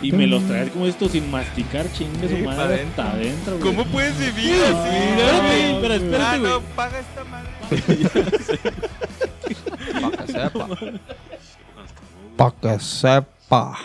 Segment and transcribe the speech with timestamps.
[0.00, 3.02] Y me los traes como esto sin masticar, chingue su madre adentro.
[3.02, 3.74] hasta adentro, güey.
[3.74, 4.96] ¿Cómo puedes vivir Sí, así?
[4.96, 7.48] espérate, No, pero espérate, Ah, no, paga esta madre.
[10.00, 10.68] Para que sepa.
[12.36, 13.78] Para que sepa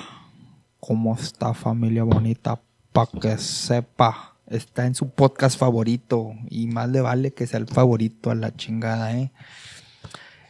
[0.80, 2.60] cómo está familia bonita.
[2.92, 4.33] Para que sepa.
[4.48, 6.34] Está en su podcast favorito.
[6.50, 9.32] Y más le vale que sea el favorito a la chingada, ¿eh?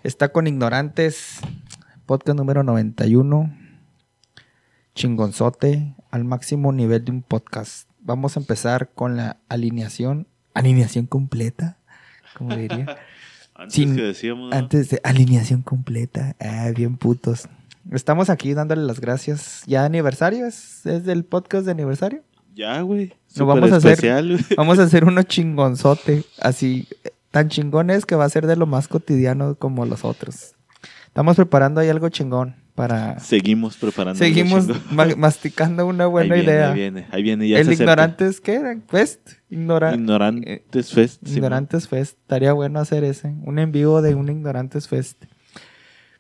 [0.04, 1.40] Está con Ignorantes.
[2.06, 3.56] Podcast número 91.
[4.96, 5.96] Chingonzote.
[6.12, 7.90] Al máximo nivel de un podcast.
[8.00, 10.28] Vamos a empezar con la alineación.
[10.54, 11.78] Alineación completa.
[12.38, 12.98] Como diría.
[13.56, 14.50] Antes Sin- que decíamos.
[14.50, 14.56] ¿no?
[14.56, 16.36] Antes de alineación completa.
[16.40, 17.48] Ah, bien putos.
[17.92, 19.62] Estamos aquí dándole las gracias.
[19.68, 20.46] ¿Ya aniversario?
[20.48, 22.24] ¿Es, es del podcast de aniversario?
[22.54, 23.14] Ya, güey.
[23.36, 23.94] Lo vamos a hacer.
[23.94, 24.38] especial.
[24.58, 26.24] Vamos a hacer uno chingonzote.
[26.40, 30.54] Así, eh, tan chingones que va a ser de lo más cotidiano como los otros.
[31.08, 33.20] Estamos preparando ahí algo chingón para...
[33.20, 34.24] Seguimos preparando.
[34.24, 36.70] algo Seguimos ma- masticando una buena ahí viene, idea.
[36.70, 37.48] Ahí viene, ahí viene.
[37.48, 37.74] Ya El se.
[37.74, 38.78] Ignorantes, ¿qué era?
[38.88, 39.32] Fest.
[39.50, 41.22] Ignora- Ignorantes Fest.
[41.26, 42.18] sí, Ignorantes Fest.
[42.20, 43.34] Estaría bueno hacer ese.
[43.44, 45.24] Un en vivo de un Ignorantes Fest.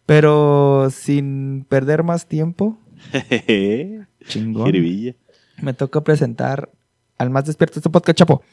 [0.05, 2.79] Pero sin perder más tiempo,
[4.27, 4.65] chingón.
[5.63, 6.69] Me toca presentar
[7.17, 8.43] al más despierto de este podcast, Chapo.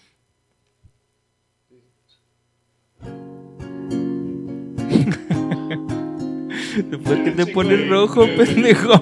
[7.04, 8.92] ¿Por qué te pones rojo, pendejo?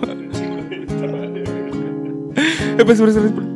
[2.78, 3.50] Eh, pues, por eso, por eso.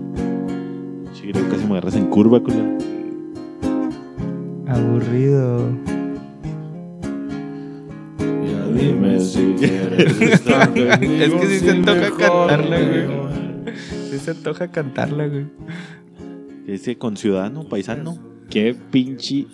[1.15, 2.77] Sí, creo que casi me agarras en curva, culero.
[4.69, 5.71] Aburrido.
[8.19, 13.32] Ya dime si quieres estar conmigo Es que sí se antoja cantarla, güey.
[14.13, 15.47] Sí se antoja cantarla, güey.
[16.67, 18.19] Ese con ciudadano, paisano.
[18.51, 19.47] Qué pinche.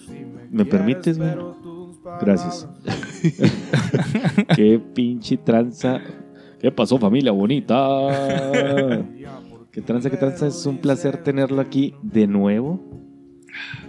[0.50, 1.30] ¿Me permites, güey?
[2.20, 2.68] Gracias.
[4.56, 6.00] Qué pinche tranza.
[6.58, 7.68] ¿Qué pasó, familia bonita?
[9.70, 10.48] ¿Qué tranza, qué tranza?
[10.48, 12.80] Es un placer tenerlo aquí de nuevo.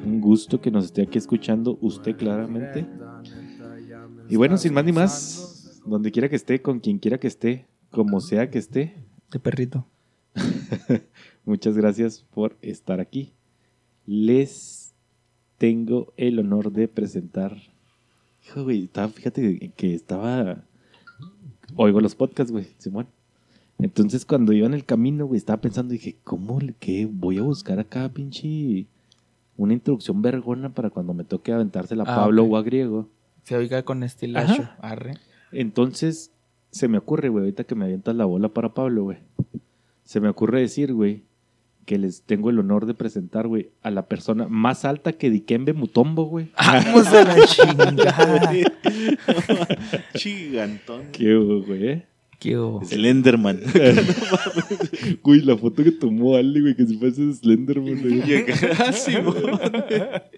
[0.05, 2.85] Un gusto que nos esté aquí escuchando usted claramente.
[4.29, 7.65] Y bueno, sin más ni más, donde quiera que esté, con quien quiera que esté,
[7.89, 9.87] como sea que esté, De perrito.
[11.45, 13.33] muchas gracias por estar aquí.
[14.05, 14.93] Les
[15.57, 17.57] tengo el honor de presentar.
[18.45, 20.63] Hijo, güey, estaba- fíjate que estaba.
[21.75, 23.07] Oigo los podcasts, güey, Simón.
[23.77, 27.07] Entonces, cuando iba en el camino, güey, estaba pensando, dije, ¿cómo le qué?
[27.09, 28.87] Voy a buscar acá, pinche.
[29.55, 33.09] Una introducción vergona para cuando me toque aventársela a Ah, Pablo o a Griego.
[33.43, 34.67] Se oiga con estilacho.
[34.79, 35.13] Arre.
[35.51, 36.31] Entonces,
[36.71, 39.17] se me ocurre, güey, ahorita que me avientas la bola para Pablo, güey.
[40.09, 41.21] Se me ocurre decir, güey,
[41.85, 45.73] que les tengo el honor de presentar, güey, a la persona más alta que Dikembe
[45.73, 46.49] Mutombo, güey.
[46.57, 48.51] Vamos a la chingada.
[50.15, 51.11] Chigantón.
[51.11, 52.05] ¿Qué güey?
[52.39, 52.81] ¿Qué hubo?
[52.81, 53.59] Es el Enderman.
[55.23, 58.45] Güey, la foto que tomó Ali, güey, que si fuese Slenderman, güey.
[58.79, 59.35] Ah, Simón.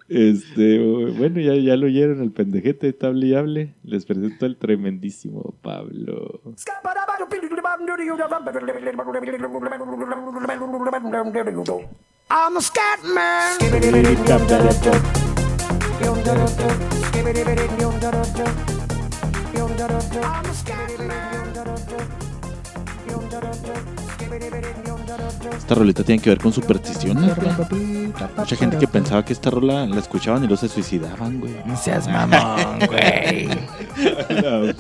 [0.07, 3.75] Este, güey, bueno, ya, ya lo oyeron, el pendejete, está hable y hable.
[3.83, 6.41] Les presento al tremendísimo Pablo.
[12.33, 13.59] I'm a scat man.
[20.19, 21.40] I'm a scat
[25.57, 27.51] Esta rolita tiene que ver con supersticiones, güey.
[28.37, 31.53] Mucha gente que pensaba que esta rola la escuchaban y luego se suicidaban, güey.
[31.65, 33.47] No seas mamón, güey.
[34.45, 34.75] A ver,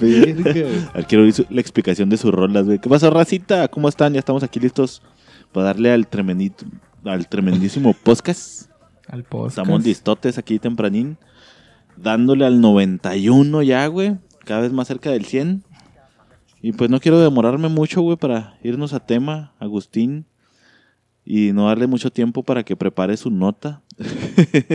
[1.07, 2.79] quiero oír su- la explicación de sus rolas, güey.
[2.79, 3.67] ¿Qué pasó, racita?
[3.69, 4.13] ¿Cómo están?
[4.13, 5.01] Ya estamos aquí listos
[5.51, 6.65] para darle al tremendito,
[7.05, 8.69] al tremendísimo podcast.
[9.07, 9.57] Al podcast.
[9.59, 11.17] Estamos listotes aquí tempranín.
[11.95, 14.17] Dándole al 91 ya, güey.
[14.45, 15.63] Cada vez más cerca del 100.
[16.61, 20.25] Y pues no quiero demorarme mucho, güey, para irnos a tema, Agustín.
[21.23, 23.81] Y no darle mucho tiempo para que prepare su nota.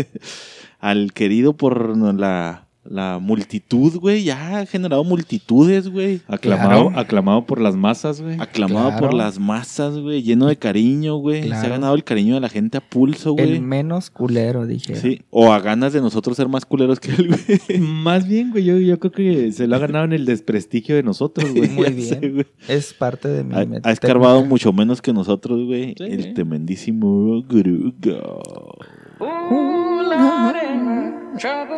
[0.79, 4.25] al querido por la, la multitud, güey.
[4.25, 6.21] Ya ha generado multitudes, güey.
[6.29, 6.99] Aclamado, Claro.
[7.01, 8.37] aclamado por las masas, güey.
[8.41, 9.01] Aclamado Claro.
[9.07, 10.23] por las masas, güey.
[10.23, 11.45] Lleno de cariño, güey.
[11.49, 13.53] Se ha ganado el cariño de la gente a pulso, güey.
[13.53, 14.97] El menos culero, dije.
[14.97, 17.81] Sí, o a ganas de nosotros ser más culeros que él, güey.
[17.81, 21.03] Más bien, güey, yo, yo creo que se lo ha ganado en el desprestigio de
[21.03, 21.69] nosotros, güey.
[21.71, 22.09] Muy bien.
[22.09, 22.47] sé, güey.
[22.69, 25.95] Es parte de mi Ha, ha escarbado mucho menos que nosotros, güey.
[25.99, 26.05] Sí.
[26.05, 28.41] El tremendísimo Grugo.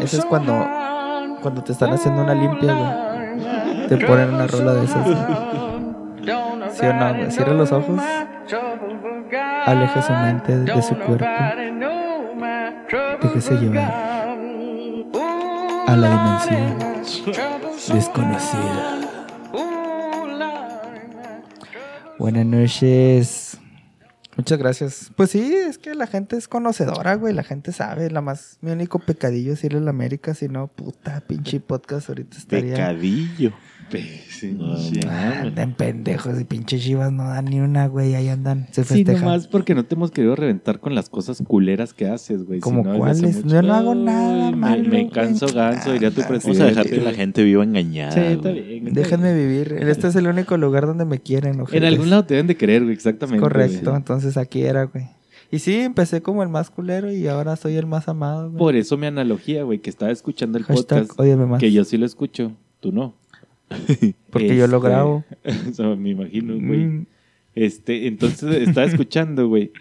[0.00, 0.52] Ese es cuando,
[1.42, 3.88] cuando te están haciendo una limpia, güey.
[3.88, 5.04] Te ponen una rola de esas.
[5.04, 5.16] güey.
[6.70, 7.30] ¿Sí o no, güey?
[7.30, 8.00] Cierra los ojos.
[9.66, 11.24] Aleje su mente de, de su cuerpo.
[13.22, 13.92] Déjese llevar.
[15.86, 16.78] a la dimensión
[17.92, 18.98] desconocida.
[22.18, 23.60] Buenas noches.
[24.38, 25.10] Muchas gracias.
[25.16, 27.34] Pues sí, es que la gente es conocedora, güey.
[27.34, 28.08] La gente sabe.
[28.08, 30.32] La más, mi único pecadillo es ir a la América.
[30.32, 32.76] Si no, puta, pinche podcast ahorita estaría.
[32.76, 33.52] Pecadillo.
[34.56, 34.76] No,
[35.10, 38.14] Andan pendejos y pinche chivas no dan ni una, güey.
[38.14, 39.24] Ahí andan, se Sí, festejan.
[39.24, 42.58] nomás porque no te hemos querido reventar con las cosas culeras que haces, güey.
[42.58, 43.44] Si ¿Cómo no, cuáles?
[43.44, 46.60] Yo no hago nada Ay, me- malo, Me, canso ganso, diría tu Ah, presidente.
[46.60, 48.12] Vamos a dejar que la gente viva engañada.
[48.12, 48.88] Sí, está bien.
[48.88, 49.72] está Déjenme vivir.
[49.80, 51.60] Este es el único lugar donde me quieren.
[51.72, 53.40] En algún lado te deben de querer, güey, exactamente.
[53.40, 53.96] Correcto, güey.
[53.96, 55.06] entonces aquí era, güey.
[55.50, 58.58] Y sí, empecé como el más culero y ahora soy el más amado, güey.
[58.58, 61.58] Por eso mi analogía, güey, que estaba escuchando el Hashtag, podcast, óyeme más.
[61.58, 63.14] que yo sí lo escucho, tú no.
[64.30, 65.24] Porque yo lo Este, grabo.
[65.44, 66.80] Eso me imagino, güey.
[66.86, 67.06] Mm,
[67.54, 69.72] Este, entonces estaba escuchando, güey,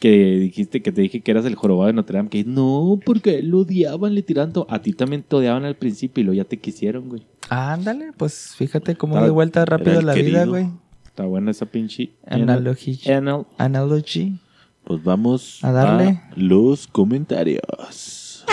[0.00, 3.42] que dijiste que te dije que eras el jorobado de Notre Dame, que no, porque
[3.42, 4.66] lo odiaban, le tiraban todo.
[4.68, 7.22] A ti también te odiaban al principio y luego ya te quisieron, güey.
[7.48, 10.68] Ándale, pues fíjate cómo de vuelta rápido la vida, güey.
[11.06, 12.98] Está buena esa pinche Analogy.
[13.10, 14.38] anal- Analogy.
[14.84, 16.08] Pues vamos A darle.
[16.10, 18.44] a los comentarios.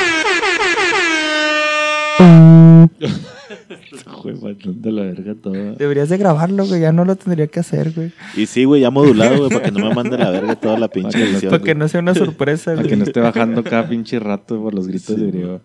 [4.23, 5.73] Mandando la verga toda.
[5.73, 6.81] Deberías de grabarlo, güey.
[6.81, 8.11] Ya no lo tendría que hacer, güey.
[8.35, 10.87] Y sí, güey, ya modulado, güey, para que no me mande la verga toda la
[10.87, 11.51] pinche Para que no- edición.
[11.51, 12.89] Para que no sea una sorpresa, Para güey.
[12.89, 15.61] que no esté bajando cada pinche rato por los gritos de griego.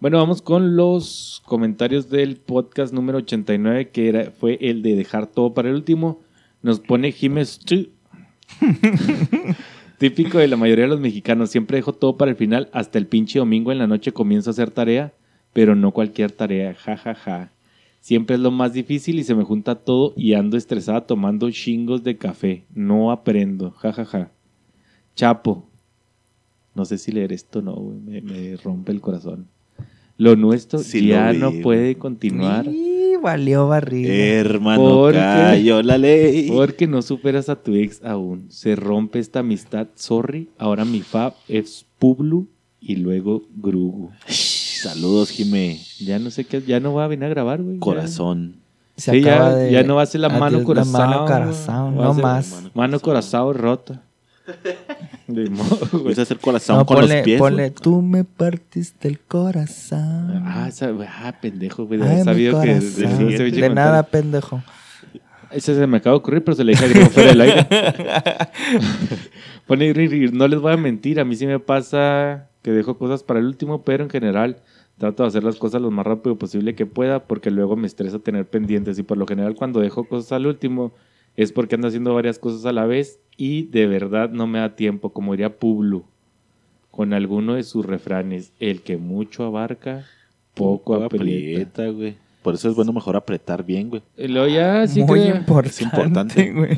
[0.00, 5.28] Bueno, vamos con los comentarios del podcast número 89, que era, fue el de dejar
[5.28, 6.20] todo para el último.
[6.62, 7.60] Nos pone Jiménez.
[9.98, 11.50] Típico de la mayoría de los mexicanos.
[11.50, 12.68] Siempre dejo todo para el final.
[12.72, 15.12] Hasta el pinche domingo en la noche comienzo a hacer tarea.
[15.52, 16.74] Pero no cualquier tarea.
[16.74, 17.50] Ja, ja, ja.
[18.00, 22.02] Siempre es lo más difícil y se me junta todo y ando estresada tomando chingos
[22.02, 22.64] de café.
[22.74, 23.70] No aprendo.
[23.72, 24.30] Ja, ja, ja.
[25.14, 25.68] Chapo.
[26.74, 27.98] No sé si leer esto o no, güey.
[28.00, 29.46] Me, me rompe el corazón.
[30.18, 34.12] Lo nuestro Sí ya lo no puede continuar Y valió barriga.
[34.12, 35.18] Hermano, ¿Por qué?
[35.18, 36.48] cayó la ley.
[36.48, 38.46] porque no superas a tu ex aún.
[38.50, 39.86] Se rompe esta amistad.
[39.94, 40.48] Sorry.
[40.58, 42.48] Ahora mi fab es Publu
[42.80, 44.10] y luego Grugu.
[44.82, 45.80] Saludos, Jime.
[46.00, 47.78] Ya no sé qué, ya no va a venir a grabar, güey.
[47.78, 48.56] Corazón.
[48.96, 51.24] Se Sí, ya- acaba de- ya no va a ser la mano corazón, La mano
[51.26, 52.62] corazón, a no más.
[52.74, 54.02] Mano corazón rota.
[55.28, 56.02] De modo, güey.
[56.04, 57.38] Puedes hacer corazón No, con ponle, los pies.
[57.38, 57.82] ponle, güey.
[57.82, 60.42] tú me partiste el corazón.
[60.44, 62.02] Ah, esa, ah, pendejo, güey.
[62.02, 64.62] Ay, sabido que De nada, pendejo.
[65.52, 67.66] Ese se me acaba de ocurrir, pero se le dije a Griego fuera del aire.
[69.66, 69.92] Pone
[70.32, 73.46] no les voy a mentir, a mí sí me pasa que dejo cosas para el
[73.46, 74.56] último, pero en general
[75.02, 78.20] trato de hacer las cosas lo más rápido posible que pueda porque luego me estresa
[78.20, 80.92] tener pendientes y por lo general cuando dejo cosas al último
[81.36, 84.76] es porque ando haciendo varias cosas a la vez y de verdad no me da
[84.76, 86.04] tiempo, como diría Publu,
[86.92, 90.04] con alguno de sus refranes, el que mucho abarca,
[90.54, 91.62] poco Poco aprieta.
[91.62, 92.14] aprieta, güey.
[92.42, 94.02] Por eso es bueno mejor apretar bien, güey.
[94.18, 96.52] Luego ya sí Muy creo- importante, es importante.
[96.52, 96.76] güey.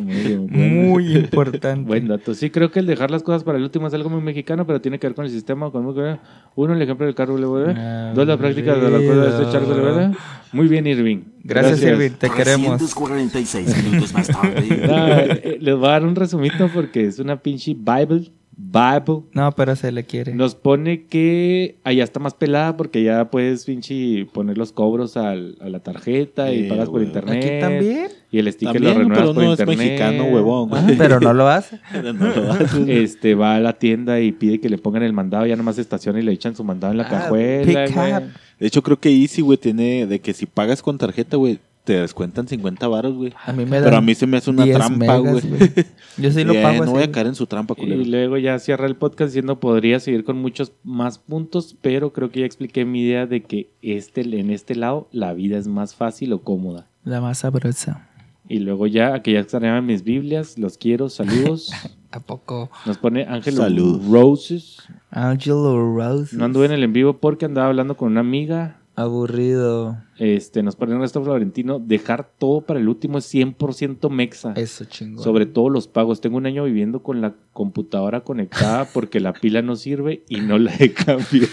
[0.49, 1.87] Muy importante.
[1.89, 2.35] Buen dato.
[2.35, 4.81] Sí, creo que el dejar las cosas para el último es algo muy mexicano, pero
[4.81, 5.71] tiene que ver con el sistema.
[5.71, 7.75] Con Uno, el ejemplo del carro, ¿verdad?
[7.77, 10.13] Ah, Dos, la práctica de las cosas de este charco, ¿verdad?
[10.53, 11.23] Muy bien, Irving.
[11.43, 12.11] Gracias, Irving.
[12.11, 12.77] Te queremos.
[12.79, 14.83] 346 minutos más tarde.
[14.91, 18.31] Ah, eh, les voy a dar un resumito porque es una pinche Bible.
[18.57, 19.25] Bible.
[19.33, 20.33] No, pero se le quiere.
[20.35, 25.57] Nos pone que allá está más pelada porque ya puedes pinche poner los cobros al-
[25.61, 27.45] a la tarjeta y Sí, pagas por internet.
[27.45, 28.09] Aquí también.
[28.31, 29.79] Y el sticker También, lo renuevas pero por no es internet.
[29.79, 30.71] mexicano, huevón.
[30.73, 31.81] Ah, pero no lo hace.
[32.03, 32.89] No lo haces.
[32.89, 36.21] Este va a la tienda y pide que le pongan el mandado, ya nomás estaciona
[36.21, 37.85] y le echan su mandado en la Ah, cajuela.
[37.87, 38.13] pick güey.
[38.13, 38.23] up.
[38.61, 42.01] De hecho, creo que Easy, güey, tiene de que si pagas con tarjeta, güey, te
[42.01, 43.33] descuentan 50 varos, güey.
[43.47, 43.85] A mí me da.
[43.85, 45.43] Pero a mí se me hace una trampa, güey.
[46.17, 47.13] Yo sí lo Eh, pago no así, voy a güey.
[47.13, 48.01] caer en su trampa, culero.
[48.01, 52.31] Y luego ya cierra el podcast diciendo podría seguir con muchos más puntos, pero creo
[52.31, 55.95] que ya expliqué mi idea de que este, en este lado la vida es más
[55.95, 56.87] fácil o cómoda.
[57.05, 58.09] La más sabrosa.
[58.49, 61.71] Y luego ya, que ya extrañaban mis Biblias, los quiero, saludos.
[62.13, 62.71] ¿A poco?
[62.87, 64.01] Nos pone Ángel Salud.
[64.11, 64.79] Roses.
[65.11, 66.37] Angelo Rose.
[66.37, 68.79] No anduve en el en vivo porque andaba hablando con una amiga.
[68.97, 69.97] Aburrido.
[70.19, 74.53] Este, nos pone Ernesto Florentino, dejar todo para el último es 100% mexa.
[74.57, 75.23] Eso chingón.
[75.25, 76.21] Sobre todo los pagos.
[76.21, 80.59] Tengo un año viviendo con la computadora conectada porque la pila no sirve y no
[80.59, 81.49] la he cambiado.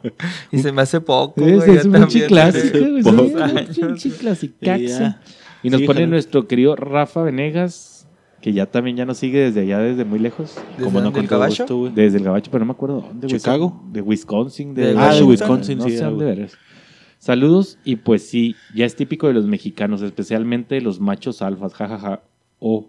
[0.52, 1.40] Y se me hace poco.
[1.44, 2.72] Es, güey, es un también clásico.
[2.78, 3.40] tengo güey, pocos sí, es
[5.00, 5.14] un.
[5.62, 8.08] Y nos Sí, pone nuestro querido Rafa Venegas,
[8.40, 10.56] que ya también ya nos sigue desde allá, desde muy lejos.
[10.70, 11.64] ¿Desde Como no el caballo?
[11.66, 11.90] gusto.
[11.94, 13.26] Desde el Gabacho, pero no me acuerdo dónde.
[13.26, 13.38] güey.
[13.38, 13.82] ¿Chicago?
[13.92, 14.72] De Wisconsin.
[14.74, 15.22] De, De Ah, de.
[15.22, 15.98] Wisconsin, no sí.
[15.98, 16.56] sé dónde eres.
[17.20, 21.74] Saludos y pues sí, ya es típico de los mexicanos, especialmente de los machos alfas,
[21.74, 22.22] jajaja.
[22.58, 22.88] Oh,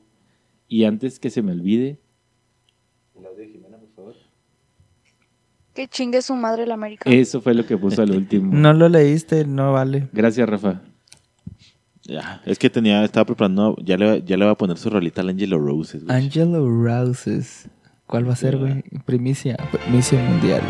[0.69, 1.99] y antes que se me olvide.
[3.13, 4.15] El audio de Jimena, por favor.
[5.73, 7.09] Que chingue su madre la América.
[7.09, 8.53] Eso fue lo que puso al último.
[8.55, 10.07] No lo leíste, no vale.
[10.13, 10.81] Gracias, Rafa.
[12.03, 15.19] Ya, es que tenía, estaba preparando, ya le, ya le va a poner su rolita
[15.19, 16.15] al Angelo Roses, güey.
[16.15, 17.69] Angelo Roses.
[18.07, 18.81] ¿Cuál va a ser, güey?
[19.05, 19.57] Primicia.
[19.71, 20.61] Primicia mundial.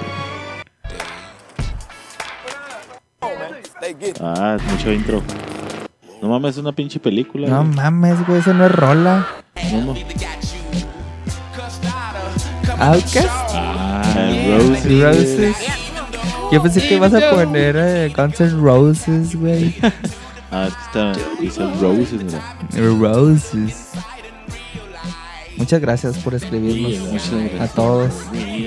[4.20, 5.22] Ah, mucho intro.
[6.22, 7.48] No mames, es una pinche película.
[7.48, 7.75] No güey.
[7.75, 9.27] mames, güey, eso no es rola.
[9.72, 9.96] No, no.
[12.79, 13.29] Outcast.
[13.53, 15.01] Ah, Roses.
[15.01, 15.55] Roses.
[16.51, 19.75] Yo pensé que ibas a poner eh, Guns N' Roses, güey.
[20.51, 22.58] Ah, es está, dice Roses, mira.
[23.00, 23.91] Roses.
[25.58, 27.31] Muchas gracias por escribirnos.
[27.60, 28.12] A todos.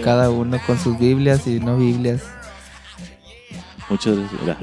[0.02, 2.22] Cada uno con sus Biblias y no Biblias.
[3.90, 4.58] Muchas gracias.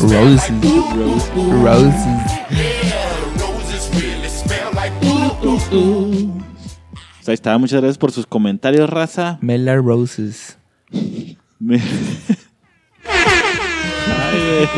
[0.00, 0.52] Roses.
[1.62, 3.08] Roses.
[7.26, 9.36] Ahí está, muchas gracias por sus comentarios, raza.
[9.42, 10.56] Mela Roses.
[11.58, 11.78] Me-
[14.06, 14.68] Ay.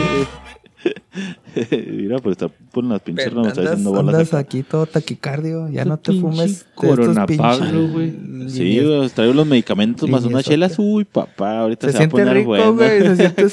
[1.91, 5.69] Mira, pues está por las pinches Pero está andas, haciendo bolas andas aquí todo taquicardio.
[5.69, 8.15] Ya no te fumes de estos Corona pinches- Pablo, güey.
[8.49, 10.79] Sí, güey, traigo los medicamentos más Líneas unas chelas.
[10.79, 12.75] Uy, papá, ahorita Se se, siente va a poner rico, bueno.
[12.75, 13.01] güey.
[13.03, 13.49] Se siente De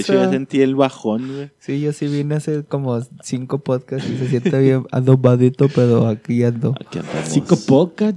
[0.00, 0.30] hecho, ya sabroso.
[0.30, 1.50] sentí el bajón, güey.
[1.58, 6.42] Sí, yo sí vine hace como cinco podcasts y se siente bien adobadito, pero aquí
[6.44, 6.74] ando.
[6.80, 7.28] Aquí andamos.
[7.28, 8.14] Cinco pocas.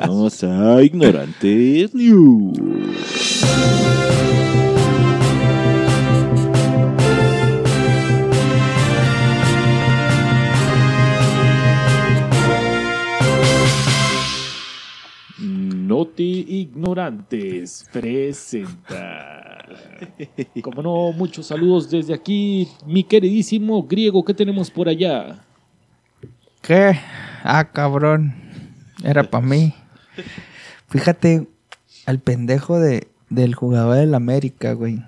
[0.00, 2.58] Vamos a Ignorantes News.
[15.94, 19.64] Noti Ignorantes presenta.
[20.60, 25.44] Como no, muchos saludos desde aquí, mi queridísimo griego, ¿qué tenemos por allá?
[26.62, 26.98] ¿Qué?
[27.44, 28.34] Ah, cabrón.
[29.04, 29.72] Era para mí.
[30.88, 31.46] Fíjate,
[32.06, 35.00] al pendejo de, del jugador del América, güey.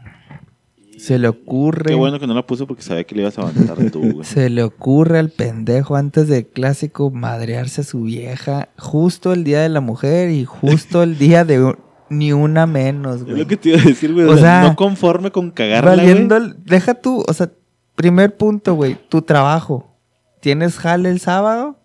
[0.98, 1.90] Se le ocurre.
[1.90, 4.24] Qué bueno que no la puso porque sabía que le ibas a avanzar tú, güey.
[4.24, 9.60] Se le ocurre al pendejo antes del clásico madrearse a su vieja justo el día
[9.60, 13.38] de la mujer y justo el día de un- ni una menos, Es güey.
[13.38, 14.26] lo que te iba a decir, güey.
[14.26, 16.52] O, O sea, sea, no conforme con cagarla, Valiendo, güey.
[16.64, 17.50] deja tú, o sea,
[17.96, 19.96] primer punto, güey, tu trabajo.
[20.40, 21.78] ¿Tienes jale el sábado?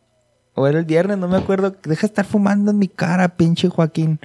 [0.53, 1.17] ¿O era el viernes?
[1.17, 1.71] No me acuerdo.
[1.83, 4.19] Deja de estar fumando en mi cara, pinche Joaquín.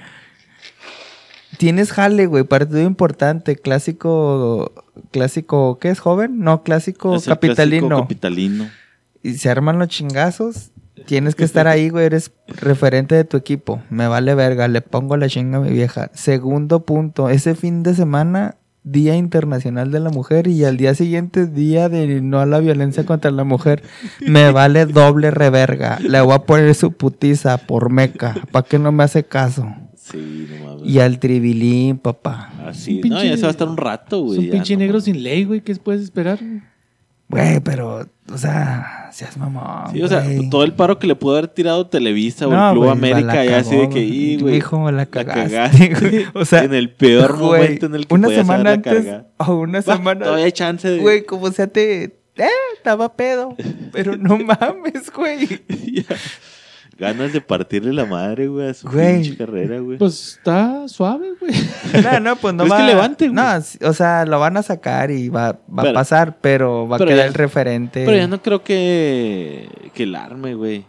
[1.59, 4.73] Tienes jale, güey, partido importante, clásico,
[5.11, 6.41] clásico, ¿qué es joven?
[6.41, 7.89] No, clásico Es el capitalino.
[7.89, 8.69] clásico capitalino.
[9.23, 10.71] Y se arman los chingazos.
[11.07, 13.81] Tienes que estar ahí, güey, eres referente de tu equipo.
[13.91, 16.11] Me vale verga, le pongo la chinga a mi vieja.
[16.15, 21.47] Segundo punto, ese fin de semana, Día Internacional de la Mujer y al día siguiente,
[21.47, 23.83] Día de no a la violencia contra la mujer.
[24.21, 25.99] Me vale doble reverga.
[26.01, 29.67] Le voy a poner su putiza por meca, para que no me hace caso.
[30.11, 30.89] Sí, no mames.
[30.89, 32.53] Y al tribilín, papá.
[32.67, 32.97] Así.
[32.97, 34.33] No, pinche- ya se va a estar un rato, güey.
[34.35, 35.05] Es un ya, pinche no negro mames.
[35.05, 35.61] sin ley, güey.
[35.63, 36.39] ¿Qué puedes esperar?
[37.29, 39.93] Güey, pero, o sea, seas mamón.
[39.93, 40.49] Sí, o sea, güey.
[40.49, 43.35] todo el paro que le pudo haber tirado Televisa o No, el Club güey, América,
[43.35, 44.55] la ya así de cagó, que, y, güey.
[44.55, 46.25] Mijo, la la cagaste, güey.
[46.35, 49.05] O sea, en el peor güey, momento en el que una podías semana haberla antes
[49.07, 49.27] cargado.
[49.39, 50.99] o una semana Todavía hay chance de.
[51.01, 52.05] güey como sea te
[52.37, 53.57] eh, estaba pedo
[53.93, 55.49] pero no mames güey
[55.85, 56.05] Ya.
[56.99, 59.23] Ganas de partirle la madre, güey, a su Güey.
[59.23, 59.99] pinche carrera, güey.
[59.99, 61.53] Pues está suave, güey.
[62.03, 63.35] no no pues no Pues va que levante, güey.
[63.37, 66.89] no sí, o sea lo van a sacar y va, va Pero- a pasar pero
[66.89, 70.55] va a pero quedar ya- el referente Pero ya no creo que, que el arme,
[70.55, 70.87] güey.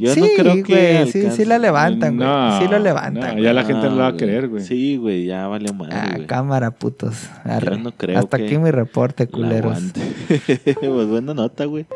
[0.00, 0.62] Yo no sí, creo que.
[0.62, 1.46] güey, sí, sí alcance.
[1.46, 2.28] la levantan, güey.
[2.28, 3.34] No, sí lo levantan.
[3.36, 4.62] no, ya la gente no lo va a querer, güey.
[4.62, 6.26] Sí, güey, ya valió madre, Ah, güey.
[6.28, 7.28] cámara, putos.
[7.44, 7.78] Arre.
[7.78, 9.76] no creo Hasta que aquí mi reporte, culeros.
[10.80, 11.86] pues buena nota, güey.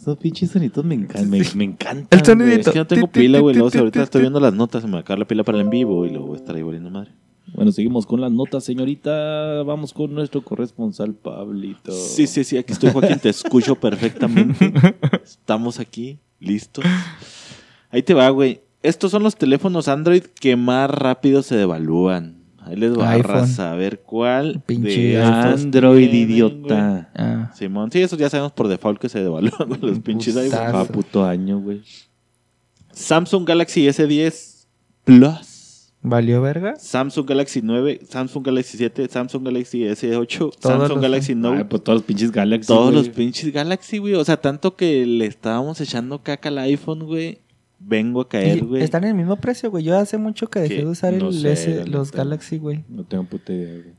[0.00, 1.28] Esos pinches sonitos me encantan.
[1.28, 2.18] Me, me encantan.
[2.18, 2.70] El sonidito.
[2.70, 3.58] Es que no tengo pila, güey.
[3.58, 6.06] ahorita estoy viendo las notas, se me va a la pila para el en vivo
[6.06, 7.10] y luego voy a estar ahí valiendo madre.
[7.52, 9.62] Bueno, seguimos con las notas, señorita.
[9.62, 11.92] Vamos con nuestro corresponsal, Pablito.
[11.92, 14.72] Sí, sí, sí, aquí estoy, Joaquín, te escucho perfectamente.
[15.22, 16.82] Estamos aquí, listos.
[17.90, 18.62] Ahí te va, güey.
[18.82, 22.39] Estos son los teléfonos Android que más rápido se devalúan.
[22.62, 23.36] Ahí les va iPhone.
[23.36, 27.10] a saber cuál Pinche de Android, tienen, idiota.
[27.14, 27.50] Ah.
[27.54, 30.58] Simón, sí, esos ya sabemos por default que se devalúan los pinches iPhone.
[30.58, 31.82] Cada puto año, güey.
[32.92, 34.66] Samsung Galaxy S10
[35.04, 35.92] Plus.
[36.02, 36.76] ¿Valió verga?
[36.76, 41.58] Samsung Galaxy 9, Samsung Galaxy 7, Samsung Galaxy S8, Todos Samsung Galaxy Note.
[41.58, 42.68] Ay, pues todos los pinches Galaxy.
[42.68, 42.96] Todos güey.
[42.96, 44.14] los pinches Galaxy, güey.
[44.14, 47.40] O sea, tanto que le estábamos echando caca al iPhone, güey.
[47.82, 48.82] Vengo a caer, güey.
[48.82, 49.82] están en el mismo precio, güey.
[49.82, 50.82] Yo hace mucho que dejé ¿Qué?
[50.82, 52.12] de usar No el sé, S- los.
[52.12, 52.84] Galaxy, güey.
[52.88, 53.94] No tengo puta idea, güey.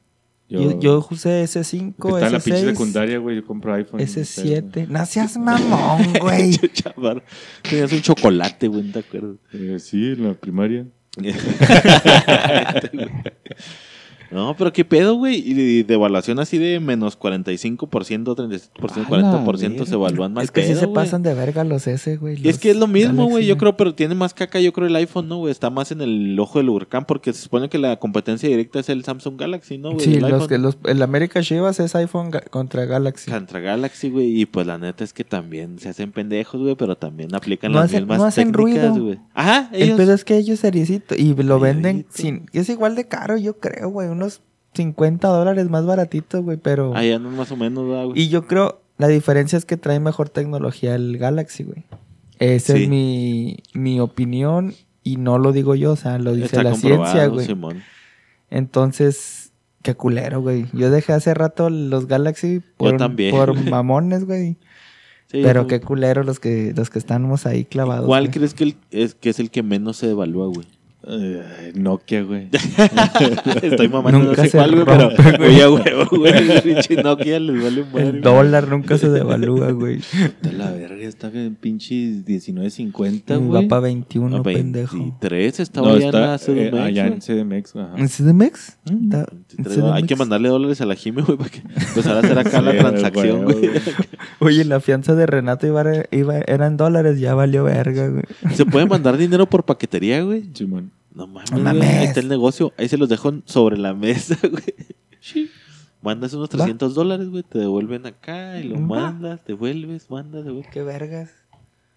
[0.48, 3.38] Yo, yo usé S5, que está en la pinche S6, secundaria, güey.
[3.38, 4.02] Yo compro iPhone.
[4.02, 4.86] S7.
[4.90, 6.52] No seas mamón, güey.
[6.74, 7.24] Chaval,
[7.68, 9.38] tenías un chocolate, güey, ¿no te acuerdas?
[9.54, 10.86] Eh, sí, en la primaria.
[14.32, 15.36] No, pero qué pedo, güey.
[15.46, 20.52] Y de evaluación así de menos 45%, 37%, A la 40% se evalúan más es
[20.52, 20.96] que sí pedo, se güey.
[20.96, 22.40] pasan de verga los S, güey.
[22.42, 23.46] Y es que es lo mismo, güey.
[23.46, 25.52] Yo creo, pero tiene más caca, yo creo, el iPhone, ¿no, güey?
[25.52, 28.90] Está más en el ojo del huracán porque se supone que la competencia directa es
[28.90, 30.06] el Samsung Galaxy, ¿no, güey?
[30.06, 33.30] Sí, el los que los, el América Chivas es iPhone contra Galaxy.
[33.30, 34.40] contra Galaxy, güey.
[34.42, 37.80] Y pues la neta es que también se hacen pendejos, güey, pero también aplican No
[37.80, 39.20] las hacen- mismas no hacen técnicas, güey.
[39.34, 42.46] Ajá, El pedo es que ellos seriecito y lo venden sin...
[42.54, 44.08] Es igual de caro, yo creo, güey.
[44.22, 44.42] Unos
[44.74, 46.96] 50 dólares más baratito, güey, pero...
[46.96, 48.22] Ahí andan más o menos, ¿verdad, güey.
[48.22, 51.84] Y yo creo, la diferencia es que trae mejor tecnología el Galaxy, güey.
[52.40, 52.84] Esa Sí.
[52.84, 54.74] es mi, mi opinión
[55.04, 57.46] y no lo digo yo, o sea, lo dice Está la ciencia, güey.
[57.46, 57.82] Simón.
[58.50, 59.52] Entonces,
[59.82, 60.66] qué culero, güey.
[60.74, 62.98] Yo dejé hace rato los Galaxy por,
[63.32, 64.58] por mamones, güey.
[65.28, 68.06] Sí, Pero qué culero los que los que estamos ahí clavados.
[68.06, 70.68] ¿Cuál crees que, el- es, que es el que menos se evalúa, güey?
[71.08, 72.48] Eh, Nokia, güey.
[73.64, 75.50] Estoy mamando no Nunca sé se cuál, güey, rompe, pero güey.
[75.50, 80.00] oye, güey, güey, el pinche Nokia les vale un El dólar nunca se devalúa, güey.
[80.44, 83.68] De la verga, está en pinches 19.50, Va güey.
[83.68, 84.96] para 21, pendejo.
[84.98, 87.94] 23 estaba No, ya está en CDMX, eh, allá en CDMX, ajá.
[87.98, 88.78] ¿En CDMX?
[88.86, 92.16] Mm, Está- en 23, Hay que mandarle dólares a la Jime, güey, para que empezar
[92.16, 93.70] a hacer acá Sí, la transacción, güey, güey.
[93.70, 93.82] güey.
[94.40, 98.24] Oye, la fianza de Renato iba, iba, era en dólares, ya valió verga, güey.
[98.54, 100.44] ¿Se puede mandar dinero por paquetería, güey?
[100.54, 100.92] Simón.
[101.14, 102.74] No mames, No güey, ahí está el negocio.
[102.78, 104.64] Ahí se los dejo sobre la mesa, güey.
[106.02, 108.82] Mandas unos 300 dólares, güey, te devuelven acá y lo Va.
[108.82, 110.72] mandas, devuelves, mandas, devuelves.
[110.72, 111.32] Qué vergas.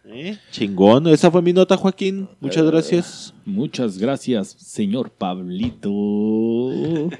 [0.07, 0.37] ¿Eh?
[0.51, 2.29] Chingón, esa fue mi nota, Joaquín.
[2.41, 3.33] Muchas gracias.
[3.47, 5.91] Muchas gracias, señor Pablito.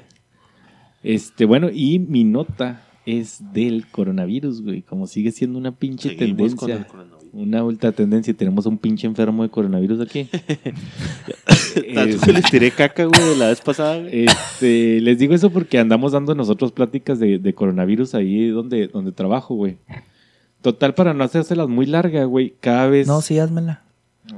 [1.03, 4.81] Este, bueno, y mi nota es del coronavirus, güey.
[4.81, 6.87] Como sigue siendo una pinche Seguimos con el tendencia.
[6.91, 7.14] coronavirus.
[7.35, 8.31] Una ultra tendencia.
[8.31, 10.29] y Tenemos a un pinche enfermo de coronavirus aquí.
[11.93, 14.25] Tanto que les tiré caca, güey, de la vez pasada, güey.
[14.25, 19.11] Este, les digo eso porque andamos dando nosotros pláticas de, de coronavirus ahí donde, donde
[19.11, 19.77] trabajo, güey.
[20.61, 23.05] Total, para no hacérselas muy larga, güey, cada vez...
[23.05, 23.83] No, sí, házmela.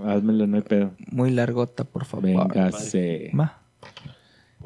[0.03, 0.91] Házmelo, no hay pedo.
[1.11, 2.25] Muy largota, por favor.
[2.25, 3.31] Véngase.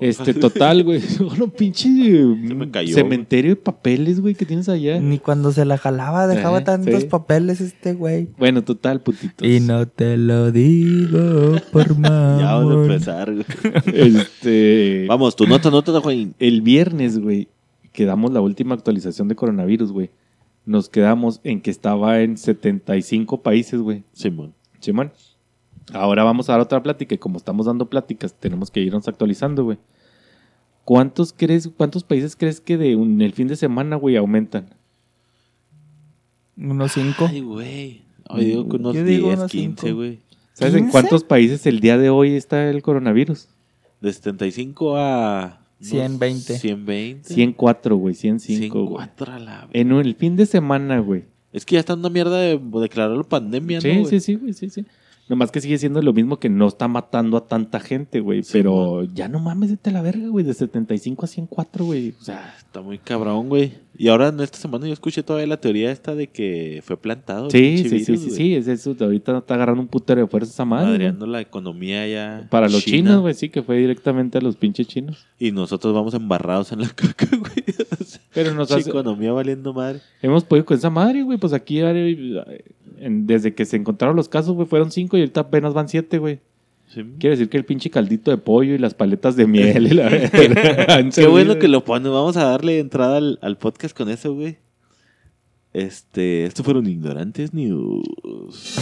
[0.02, 1.00] Este, total, güey.
[1.38, 5.00] No, pinche me cayó, cementerio de papeles, güey, que tienes allá.
[5.00, 7.08] Ni cuando se la jalaba dejaba Eh, tantos sí.
[7.08, 8.28] papeles este güey.
[8.38, 9.48] Bueno, total, putitos.
[9.48, 12.12] Y no te lo digo por más.
[12.42, 13.46] Ya vamos a empezar, güey.
[13.94, 15.06] Este...
[15.08, 16.34] Vamos, tu nota, nota, Joaquín.
[16.40, 17.48] El viernes, güey,
[17.94, 20.10] que damos la última actualización de coronavirus, güey.
[20.66, 24.04] Nos quedamos en que estaba en 75 países, güey.
[24.14, 24.54] Simón.
[24.80, 25.12] Simón.
[25.94, 29.64] Ahora vamos a dar otra plática y como estamos dando pláticas, tenemos que irnos actualizando,
[29.64, 29.78] güey.
[30.86, 34.70] ¿Cuántos crees, cuántos países crees que de un- el fin de semana, güey, aumentan?
[36.58, 37.26] Unos cinco.
[37.30, 38.02] Ay, güey.
[38.30, 39.96] Ay, digo que unos Yo digo 10, unos 15, cinco.
[39.98, 40.20] güey.
[40.54, 40.92] ¿Sabes en ¿15?
[40.92, 43.48] cuántos países el día de hoy está el coronavirus?
[44.00, 45.60] De 75 a...
[45.80, 46.58] unos 120.
[46.58, 47.34] 120.
[47.34, 49.06] 104, güey, 105, güey.
[49.08, 49.68] 104 a la...
[49.74, 51.26] En el fin de semana, güey.
[51.54, 54.06] Es que ya está una mierda de declararlo pandemia, ¿no, Sí, güey?
[54.06, 54.86] sí, sí, güey, sí, sí.
[55.32, 58.44] Nomás que sigue siendo lo mismo que no está matando a tanta gente, güey.
[58.44, 60.44] Sí, pero ya no mames, vete a la verga, güey.
[60.44, 62.14] De 75 a 104, güey.
[62.20, 63.72] O sea, Está muy cabrón, güey.
[63.98, 67.50] Y ahora en esta semana yo escuché todavía la teoría esta de que fue plantado.
[67.50, 68.30] sí, sí, sí, virus, sí, güey.
[68.38, 68.56] sí.
[68.56, 68.94] Es eso.
[69.00, 70.92] Ahorita está agarrando un putero de fuerza esa madre.
[70.92, 72.48] Madreando la economía ya.
[72.50, 72.98] Para los china.
[73.12, 75.28] chinos, güey, sí, que fue directamente a los pinches chinos.
[75.40, 77.64] Y nosotros vamos embarrados en la caca, güey.
[78.34, 80.02] Pero nos hace- economía valiendo madre.
[80.22, 81.38] hemos podido con esa madre, güey.
[81.38, 81.80] Pues aquí,
[83.02, 86.18] en- desde que se encontraron los casos, güey, fueron cinco y ahorita apenas van siete,
[86.18, 86.40] güey.
[86.88, 87.04] Sí.
[87.20, 90.08] Quiere decir que el pinche caldito de pollo y las paletas de miel y la
[90.90, 92.10] han Qué bueno que lo pone.
[92.10, 94.58] Vamos a darle entrada al, al podcast con eso, güey.
[95.74, 98.76] Este, estos fueron ignorantes news.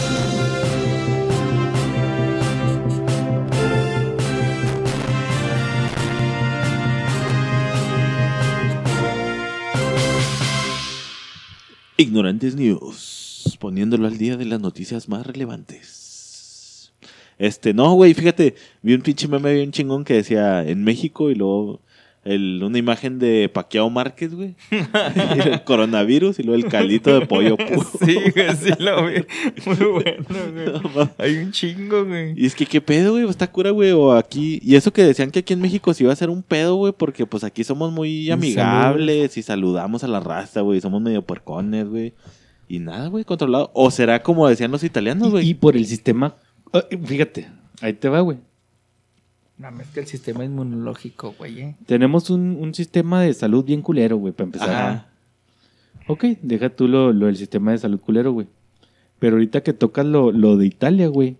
[11.96, 13.19] Ignorantes News,
[13.58, 16.92] poniéndolo al día de las noticias más relevantes.
[17.38, 21.34] Este, no, güey, fíjate, vi un pinche meme bien chingón que decía en México y
[21.34, 21.80] luego
[22.22, 24.54] el, una imagen de Paquiao Márquez, güey.
[24.70, 27.88] El coronavirus y luego el caldito de pollo puro.
[28.04, 29.24] Sí, güey, sí lo vi.
[29.64, 30.66] Muy bueno, güey.
[30.66, 31.10] No.
[31.16, 32.34] Hay un chingo, güey.
[32.36, 35.30] Y es que qué pedo, güey, está cura, güey, o aquí, y eso que decían
[35.30, 37.90] que aquí en México se iba a hacer un pedo, güey, porque pues aquí somos
[37.90, 42.12] muy amigables y saludamos a la raza, güey, somos medio puercones, güey.
[42.70, 43.72] Y nada, güey, controlado.
[43.74, 45.48] O será como decían los italianos, güey.
[45.48, 46.36] y por el sistema.
[46.72, 47.48] ah, fíjate,
[47.80, 48.38] ahí te va, güey.
[49.58, 51.76] No, es que el sistema inmunológico, güey, ¿eh?
[51.86, 54.70] Tenemos un, un sistema de salud bien culero, güey, para empezar.
[54.70, 55.08] Ajá.
[56.06, 58.46] Ok, deja tú lo, lo del sistema de salud culero, güey.
[59.18, 61.38] Pero ahorita que tocas lo, lo de Italia, güey.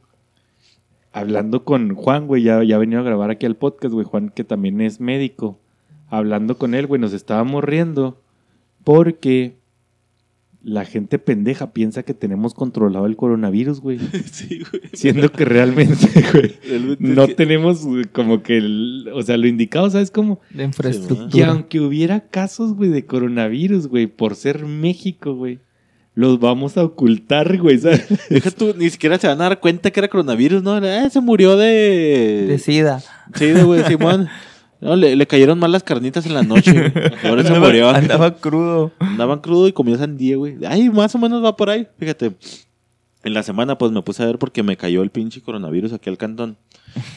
[1.13, 4.05] Hablando con Juan, güey, ya, ya ha venido a grabar aquí al podcast, güey.
[4.05, 5.61] Juan, que también es médico.
[6.09, 8.21] Hablando con él, güey, nos estábamos riendo.
[8.83, 9.60] Porque
[10.63, 13.99] la gente pendeja piensa que tenemos controlado el coronavirus, güey.
[14.31, 14.83] Sí, güey.
[14.93, 19.89] Siendo que realmente, güey, Realmente no que- tenemos como que, el- o sea, lo indicado,
[19.91, 20.41] ¿sabes cómo?
[20.51, 21.49] De Y infraestructura.
[21.49, 25.61] aunque hubiera casos, güey, de coronavirus, güey, por ser México, güey,
[26.15, 28.07] los vamos a ocultar, güey, ¿sabes?
[28.29, 30.77] Deja tú, ni siquiera se van a dar cuenta que era coronavirus, ¿no?
[30.85, 32.45] Eh, se murió de...
[32.49, 33.03] De SIDA.
[33.35, 34.29] Sí, de güey, Simón.
[34.81, 36.71] No, le, le cayeron mal las carnitas en la noche,
[37.25, 37.91] Ahora se Andaba- murió.
[37.91, 38.93] Andaba crudo.
[38.99, 40.57] Andaban crudo y comió sandía, güey.
[40.67, 41.87] Ay, más o menos va por ahí.
[41.99, 42.33] Fíjate.
[43.23, 46.09] En la semana, pues me puse a ver porque me cayó el pinche coronavirus aquí
[46.09, 46.57] al cantón.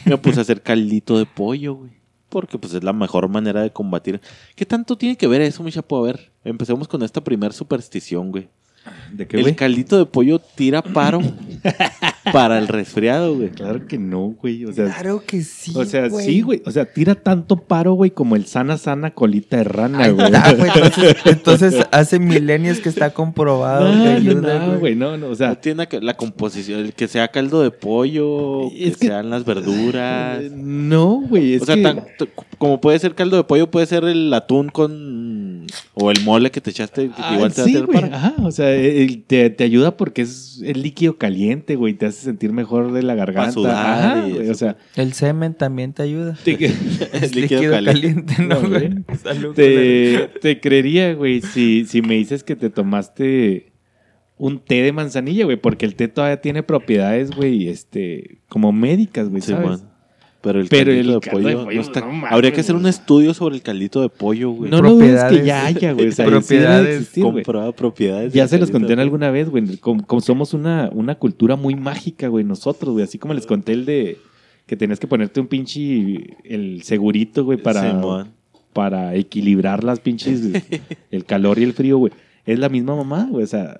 [0.05, 1.91] Me puse a hacer caldito de pollo, güey.
[2.27, 4.19] Porque, pues, es la mejor manera de combatir.
[4.55, 5.99] ¿Qué tanto tiene que ver eso, mi chapo?
[5.99, 8.49] A ver, empecemos con esta primer superstición, güey.
[9.11, 9.55] ¿De qué, El güey?
[9.55, 11.21] caldito de pollo tira paro
[12.33, 13.49] para el resfriado, güey.
[13.49, 14.85] Claro que no, güey, o sea...
[14.85, 15.71] Claro que sí.
[15.75, 16.61] O sea, sí, güey.
[16.65, 20.31] O sea, tira tanto paro, güey, como el sana sana colita de rana, güey.
[20.35, 24.79] Ah, güey, entonces, entonces hace milenios que está comprobado que No, no, ayuda, no, güey.
[24.79, 25.55] güey, no, no, o No sea...
[25.61, 29.29] tiene nada que- la composición, el que sea caldo de pollo, que, Es que- sean
[29.29, 30.41] las verduras.
[30.51, 31.81] No, güey, es O sea, que...
[31.83, 32.03] tan-
[32.57, 35.22] como puede ser caldo de pollo, puede ser el atún con.
[35.95, 38.01] O el mole que te echaste, que Ah, igual te va a sí, güey.
[38.01, 38.15] para.
[38.15, 41.93] Ajá, o sea, el- te, te ayuda porque es el líquido caliente, güey.
[41.93, 43.51] Te hace sentir mejor de la garganta.
[43.51, 43.75] sudar
[44.15, 46.37] Ajá, y güey, o sea, El semen también te ayuda.
[46.43, 46.51] te,
[47.13, 48.33] Es líquido líquido, caliente.
[48.35, 48.89] caliente, ¿no, No, güey?
[48.89, 49.17] güey.
[49.21, 53.71] Salud, te, te creería, güey, si, si me dices que te tomaste
[54.37, 59.29] un té de manzanilla, güey, porque el té todavía tiene propiedades, güey, este, como médicas,
[59.29, 59.67] güey, Sí, ¿sabes?
[59.81, 59.92] man.
[60.43, 61.47] Pero el Pero caldito el de caldo pollo.
[61.59, 62.89] de pollo, no está- no mames, Habría que hacer un güey.
[62.89, 64.69] estudio sobre el caldito de pollo, güey.
[64.69, 65.45] No, no dudes que Propiedades.
[65.45, 66.07] ya haya, güey.
[66.09, 66.95] O sea, sí debe Propiedades.
[66.99, 67.33] existir, güey.
[67.35, 68.33] Comprobado propiedades.
[68.33, 69.01] Ya del se los caldito conté en de pollo.
[69.03, 69.77] alguna vez, güey.
[69.77, 73.05] Como, como somos una, una cultura muy mágica, güey, nosotros, güey.
[73.05, 74.17] Así como les conté el de
[74.65, 78.31] que tenías que ponerte un pinche el segurito, güey, para, Simón.
[78.73, 80.41] para equilibrar las pinches
[81.11, 82.11] el calor y el frío, güey.
[82.45, 83.45] Es la misma mamá, güey.
[83.45, 83.77] O sea,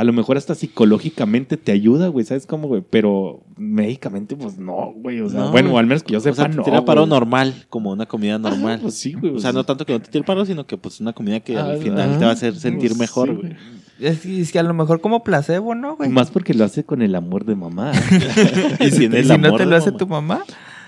[0.00, 2.82] a lo mejor hasta psicológicamente te ayuda, güey, ¿sabes cómo, güey?
[2.88, 5.20] Pero médicamente, pues no, güey.
[5.20, 6.62] O sea, No, bueno, al menos que yo O sepa, sea, te no.
[6.62, 7.10] tira paro güey.
[7.10, 8.78] normal, como una comida Ah, normal.
[8.80, 9.34] pues sí, güey.
[9.34, 11.56] o sea, no tanto que no te tire paro, sino que pues una comida que
[11.58, 13.56] Ah, al final ah, te va a hacer sentir pues mejor, sí, güey.
[14.00, 16.08] Es, que- es que a lo mejor como placebo, ¿no, güey?
[16.08, 17.92] Más porque lo hace con el amor de mamá.
[18.80, 20.40] Y si ¿Y si no te lo hace tu mamá?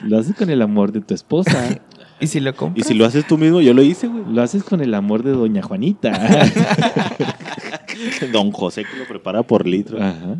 [0.02, 1.78] lo haces con el amor de tu esposa.
[2.20, 4.22] ¿Y si lo Y si lo haces tú mismo, yo lo hice, güey.
[4.32, 6.12] Lo haces con el amor de doña Juanita.
[8.32, 10.02] Don José que lo prepara por litro.
[10.02, 10.38] Ajá.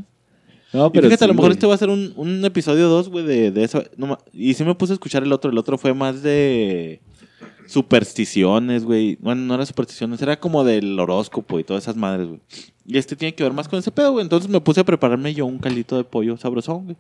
[0.73, 1.57] No, Y fíjate, a lo mejor güey.
[1.57, 3.85] este va a ser un, un episodio 2, güey, de, de eso.
[3.97, 5.51] No y sí me puse a escuchar el otro.
[5.51, 7.01] El otro fue más de
[7.67, 9.17] supersticiones, güey.
[9.21, 12.41] Bueno, no era supersticiones, era como del horóscopo y todas esas madres, güey.
[12.87, 14.23] Y este tiene que ver más con ese pedo, güey.
[14.23, 16.97] Entonces me puse a prepararme yo un caldito de pollo sabrosón, güey.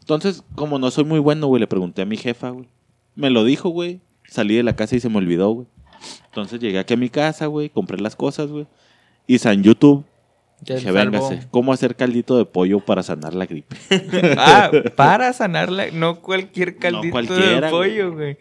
[0.00, 2.66] Entonces, como no soy muy bueno, güey, le pregunté a mi jefa, güey.
[3.14, 4.00] Me lo dijo, güey.
[4.28, 5.66] Salí de la casa y se me olvidó, güey.
[6.26, 8.66] Entonces llegué aquí a mi casa, güey, compré las cosas, güey.
[9.26, 10.04] Y en YouTube
[10.64, 10.92] salvó.
[10.92, 13.76] véngase, ¿cómo hacer caldito de pollo para sanar la gripe?
[14.38, 18.36] Ah, para sanarla, no cualquier caldito de pollo, güey.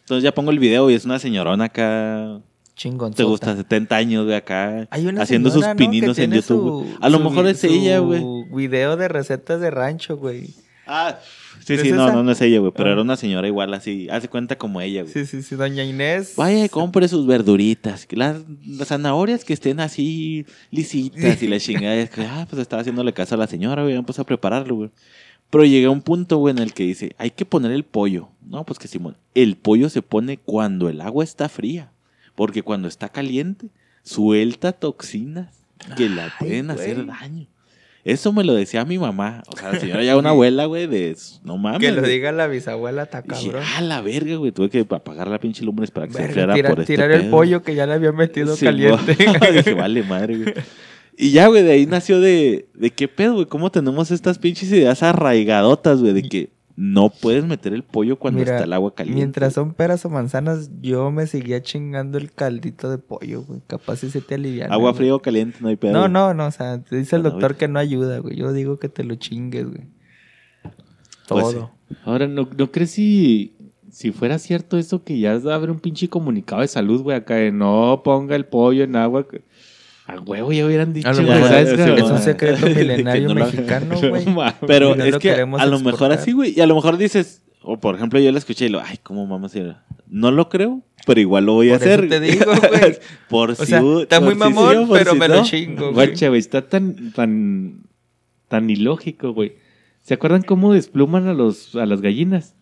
[0.00, 2.40] Entonces ya pongo el video y es una señorona acá,
[2.74, 3.14] Chingón.
[3.14, 5.78] te gusta, 70 años de acá, Hay una haciendo señora, sus ¿no?
[5.78, 6.86] pininos que en YouTube.
[6.90, 6.96] su-.
[7.00, 8.22] A lo mejor es ella, güey.
[8.52, 10.54] video de recetas de rancho, güey.
[10.86, 11.18] Ah,
[11.76, 12.92] sí, ¿Es sí, no, no, no es ella, güey, pero Ah.
[12.92, 15.12] era una señora igual así, hace cuenta como ella, güey.
[15.12, 16.34] Sí, sí, sí, doña Inés.
[16.36, 21.96] Vaya, compre sus verduritas, las, las zanahorias que estén así lisitas y la chingada.
[21.96, 24.90] Es que, ah, pues estaba haciéndole caso a la señora, güey, vamos a prepararlo, güey.
[25.50, 28.28] Pero llegué a un punto, güey, en el que dice, hay que poner el pollo.
[28.46, 31.90] No, pues que Simón, el pollo se pone cuando el agua está fría.
[32.36, 33.66] Porque cuando está caliente,
[34.04, 35.48] suelta toxinas
[35.96, 37.46] que la pueden hacer daño.
[38.04, 39.42] Eso me lo decía mi mamá.
[39.48, 41.14] O sea, la señora ya una abuela, güey, de...
[41.44, 41.80] No mames.
[41.80, 42.12] que lo güey.
[42.12, 43.62] diga la bisabuela, está cabrón.
[43.76, 44.52] ah, la verga, güey.
[44.52, 47.20] Tuve que apagar la pinche lumbre para que se enfriara tira- por este tirar el
[47.22, 47.30] pedo.
[47.30, 49.14] pollo que ya le había metido Sí, caliente.
[49.52, 50.54] dije, vale, madre, güey.
[51.16, 52.68] Y ya, güey, de ahí nació de...
[52.72, 53.46] ¿De qué pedo, güey?
[53.46, 56.14] ¿Cómo tenemos estas pinches ideas arraigadotas, güey?
[56.14, 59.16] De que no puedes meter el pollo cuando Mira, está el agua caliente.
[59.16, 63.60] Mientras son peras o manzanas, yo me seguía chingando el caldito de pollo, güey.
[63.66, 64.66] Capaz si se te alivia.
[64.66, 65.92] Agua fría o caliente, no hay pedo.
[65.92, 67.58] No, no, no, o sea, te dice el Bueno, doctor güey.
[67.58, 68.36] que no ayuda, güey.
[68.36, 69.88] Yo digo que te lo chingues, güey.
[71.28, 71.70] Pues Todo.
[72.04, 73.56] Ahora, ¿no, ¿no crees si,
[73.90, 77.52] si fuera cierto eso que ya abre un pinche comunicado de salud, güey, acá de
[77.52, 79.26] no ponga el pollo en agua?
[80.12, 81.70] A huevo ya hubieran dicho, A lo güey, mejor ¿sabes?
[81.80, 82.22] Como- es un güey.
[82.22, 84.24] secreto Que milenario no lo- mexicano, güey.
[84.66, 86.54] Pero no es lo que a lo mejor así, güey.
[86.56, 89.26] Y a lo mejor dices, O por ejemplo, yo la escuché y lo, ay, ¿cómo
[89.26, 89.74] mamá se
[90.08, 92.08] No lo creo, pero igual lo voy a eso hacer.
[92.08, 92.98] te digo, güey.
[93.28, 95.34] por O si sea, está por muy si mamón, sí pero si me no.
[95.36, 96.06] lo chingo, güey.
[96.08, 97.82] Guacha, güey, está tan, tan,
[98.48, 99.52] tan ilógico, güey.
[100.00, 102.56] ¿Se acuerdan cómo despluman a los, a las gallinas?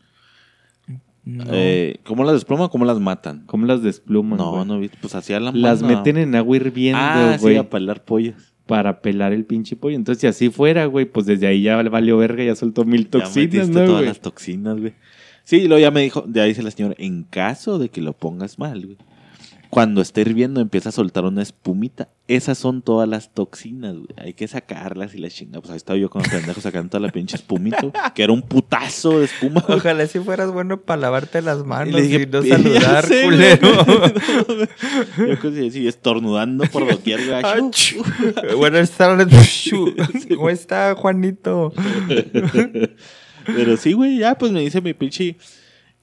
[1.28, 1.44] No.
[1.48, 3.42] Eh, ¿Cómo las desploman o cómo las matan?
[3.46, 4.38] ¿Cómo las despluman?
[4.38, 4.64] No, güey?
[4.66, 5.98] no, vi- pues hacía la Las mano.
[5.98, 8.54] meten en agua hirviendo, Ah, sí, güey, a pelar pollos.
[8.66, 9.94] para pelar el pinche pollo.
[9.96, 13.10] Entonces, si así fuera, güey, pues desde ahí ya valió verga, ya soltó mil Ya
[13.10, 14.06] toxinas, metiste ¿no, todas güey?
[14.06, 14.94] las toxinas, güey.
[15.44, 18.12] Sí, y luego ya me dijo, ya dice la señora, en caso de que lo
[18.14, 18.96] pongas mal, güey.
[19.70, 22.08] Cuando esté hirviendo empieza a soltar una espumita.
[22.26, 24.08] Esas son todas las toxinas, güey.
[24.16, 25.60] Hay que sacarlas y la chinga.
[25.60, 28.32] Pues ahí estaba yo con los pendejos sacando toda la pinche espumita, güey, que era
[28.32, 29.60] un putazo de espuma.
[29.66, 29.78] güey.
[29.78, 33.36] Ojalá si fueras bueno para lavarte las manos le y, no "Ya saludar, sé, güey".
[33.58, 33.84] culero.
[35.18, 37.42] Yo creo que sí, estornudando por doquier, güey.
[38.56, 39.28] Buenas tardes.
[40.34, 41.72] ¿Cómo está, Juanito?
[43.46, 45.36] Pero sí, güey, ya pues me dice mi pinche.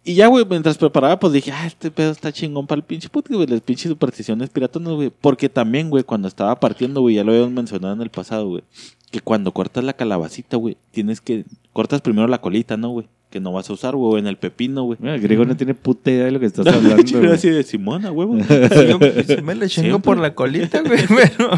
[0.08, 3.10] Y ya, güey, mientras preparaba, pues dije, ah, este pedo está chingón para el pinche
[3.10, 5.10] podcast, güey, las pinches supersticiones piratonas, güey.
[5.10, 8.64] Porque también, güey, cuando estaba partiendo, güey, ya lo habíamos mencionado en el pasado, güey,
[9.12, 11.46] que cuando cortas la calabacita, güey, tienes que.
[11.74, 13.08] Cortas primero la colita, ¿no, güey?
[13.32, 15.00] Que no vas a usar, güey, o en el pepino, güey.
[15.02, 17.32] Mira, Grego no tiene puta idea de lo que estás hablando, Yo güey.
[17.32, 18.38] así de Simona, huevo.
[18.48, 21.00] Yo sí me le chingo por la colita, güey,
[21.38, 21.50] pero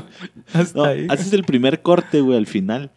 [0.53, 1.05] hasta No, ahí.
[1.09, 2.91] haces el primer corte, güey, al final.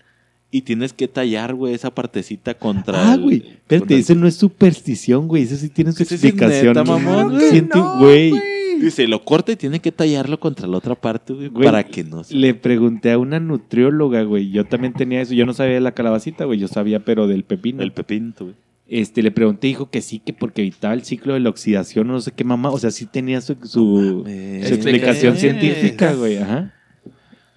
[0.53, 3.13] Y tienes que tallar, güey, esa partecita contra.
[3.13, 3.45] Ah, güey.
[3.47, 5.45] Espérate, el- eso no es superstición, güey.
[5.45, 6.69] Eso sí tiene su es explicación.
[6.69, 7.39] neta, mamón.
[7.41, 8.33] Siente- no, güey.
[8.81, 12.03] Dice, lo corta y tiene que tallarlo contra la otra parte, güey, Güey, para que
[12.03, 12.35] no se...
[12.35, 14.51] Le pregunté a una nutrióloga, güey.
[14.51, 15.35] Yo también tenía eso.
[15.35, 16.59] Yo no sabía de la calabacita, güey.
[16.59, 17.83] Yo sabía, pero del pepino.
[17.83, 18.57] El pepinto, güey.
[18.89, 22.21] Este, le pregunté, dijo que sí, que porque evitaba el ciclo de la oxidación, no
[22.21, 22.71] sé qué mamá.
[22.71, 26.39] O sea, sí tenía su, su, explicación científica, güey.
[26.39, 26.75] Ajá.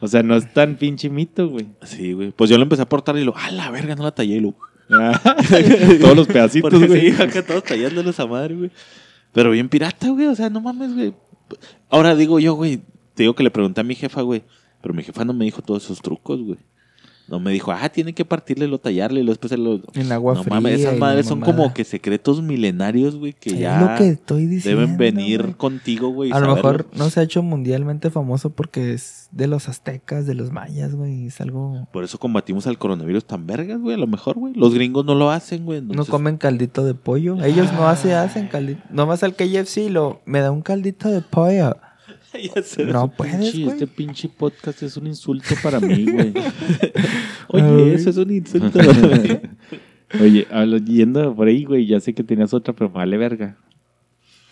[0.04, 1.66] O sea, no es tan pinche mito, güey.
[1.84, 2.32] Sí, güey.
[2.32, 4.40] Pues yo lo empecé a portar y lo, a la verga, no la tallé y
[4.42, 4.54] lo...
[6.02, 7.14] Todos los pedacitos, Porque güey.
[7.14, 8.72] sí, acá todos tallándolos a madre, güey.
[9.32, 10.26] Pero bien pirata, güey.
[10.28, 11.14] O sea, no mames, güey.
[11.90, 12.82] Ahora digo yo, güey.
[13.14, 14.44] Te digo que le pregunté a mi jefa, güey.
[14.82, 16.58] Pero mi jefa no me dijo todos esos trucos, güey.
[17.34, 19.82] No me dijo, ah, tiene que partirle, lo tallarle y luego después se lo...
[19.96, 20.54] En agua no fría.
[20.54, 24.46] mames, esas madres son como que secretos milenarios, güey, que Es ya lo que estoy
[24.46, 24.82] diciendo.
[24.82, 26.32] deben venir contigo, güey.
[26.32, 30.36] A lo mejor no se ha hecho mundialmente famoso porque es de los aztecas, de
[30.36, 31.26] los mayas, güey.
[31.26, 31.88] Es algo.
[31.92, 33.96] Por eso combatimos al coronavirus tan vergas, güey.
[33.96, 34.54] A lo mejor, güey.
[34.54, 35.82] Los gringos no lo hacen, güey.
[35.82, 37.44] No comen caldito de pollo.
[37.44, 38.84] Ellos no hace, hacen caldito.
[38.92, 40.22] Nomás al KFC lo.
[40.26, 41.78] Me da un caldito de pollo.
[42.92, 43.74] No puedes, Pinche- güey.
[43.74, 46.34] este pinche podcast es un insulto para mí, güey.
[47.50, 47.92] Oye, Ay.
[47.96, 48.80] eso es un insulto.
[50.22, 53.58] Oye, hablo- yendo por ahí, güey, ya sé que tenías otra, pero vale verga.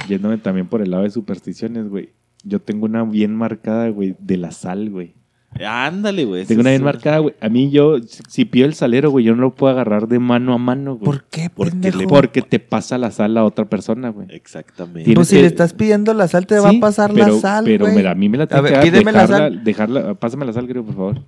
[0.07, 2.09] Yéndome también por el lado de supersticiones, güey.
[2.43, 5.13] Yo tengo una bien marcada, güey, de la sal, güey.
[5.59, 6.45] Ándale, güey.
[6.45, 7.35] Tengo una bien marcada, güey.
[7.41, 10.53] A mí yo, si- pido el salero, güey, yo no lo puedo agarrar de mano
[10.53, 11.05] a mano, güey.
[11.05, 14.27] ¿Por qué, Porque le- Porque te pasa la sal a otra persona, güey.
[14.31, 15.03] Exactamente.
[15.03, 17.39] Tienes Pues si que- le estás pidiendo la sal, te va a pasar pero, la
[17.41, 17.97] sal, Pero güey.
[17.97, 19.63] mira, a mí me la A tiene ver, que pídeme la dejarla, sal.
[19.63, 21.21] dejarla, pásame la sal, creo, por favor.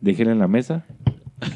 [0.00, 0.84] Déjela en la mesa.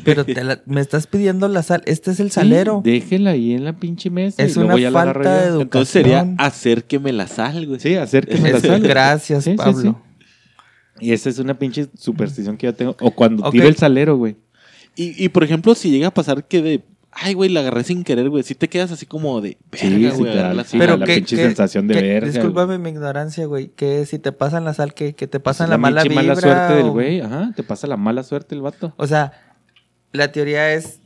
[0.03, 1.83] Pero te la- me estás pidiendo la sal.
[1.85, 2.81] Este es el Sí, salero.
[2.83, 4.42] déjela ahí en la pinche mesa.
[4.42, 5.61] Es y luego una ya falta de educación.
[5.62, 7.81] Entonces sería hacer que me la sal, güey.
[7.81, 8.81] Sí, acérqueme la sal.
[8.81, 10.00] Gracias, Sí, sí, Pablo.
[10.99, 11.07] Sí.
[11.07, 12.97] Y esa es una pinche superstición que yo tengo.
[13.01, 13.53] O cuando Ok.
[13.53, 14.37] tiro el salero, güey.
[14.97, 16.85] Y, y por ejemplo, si llega a pasar que de.
[17.17, 18.43] Ay, güey, la agarré sin querer, güey.
[18.43, 19.57] Si te quedas así como de.
[19.73, 20.79] Sí, Verga, sí güey, te da- agarré la sí.
[20.79, 23.69] Pero la que, pinche que- sensación de que- verga, Discúlpame mi ignorancia, güey.
[23.69, 26.17] Que si te pasan la sal, que, que te pasan Es la, mala vibra.
[26.17, 27.21] mala suerte del güey.
[27.21, 28.93] Ajá, te pasa la mala suerte el vato.
[28.97, 29.33] O sea,
[30.13, 31.01] la teoría es.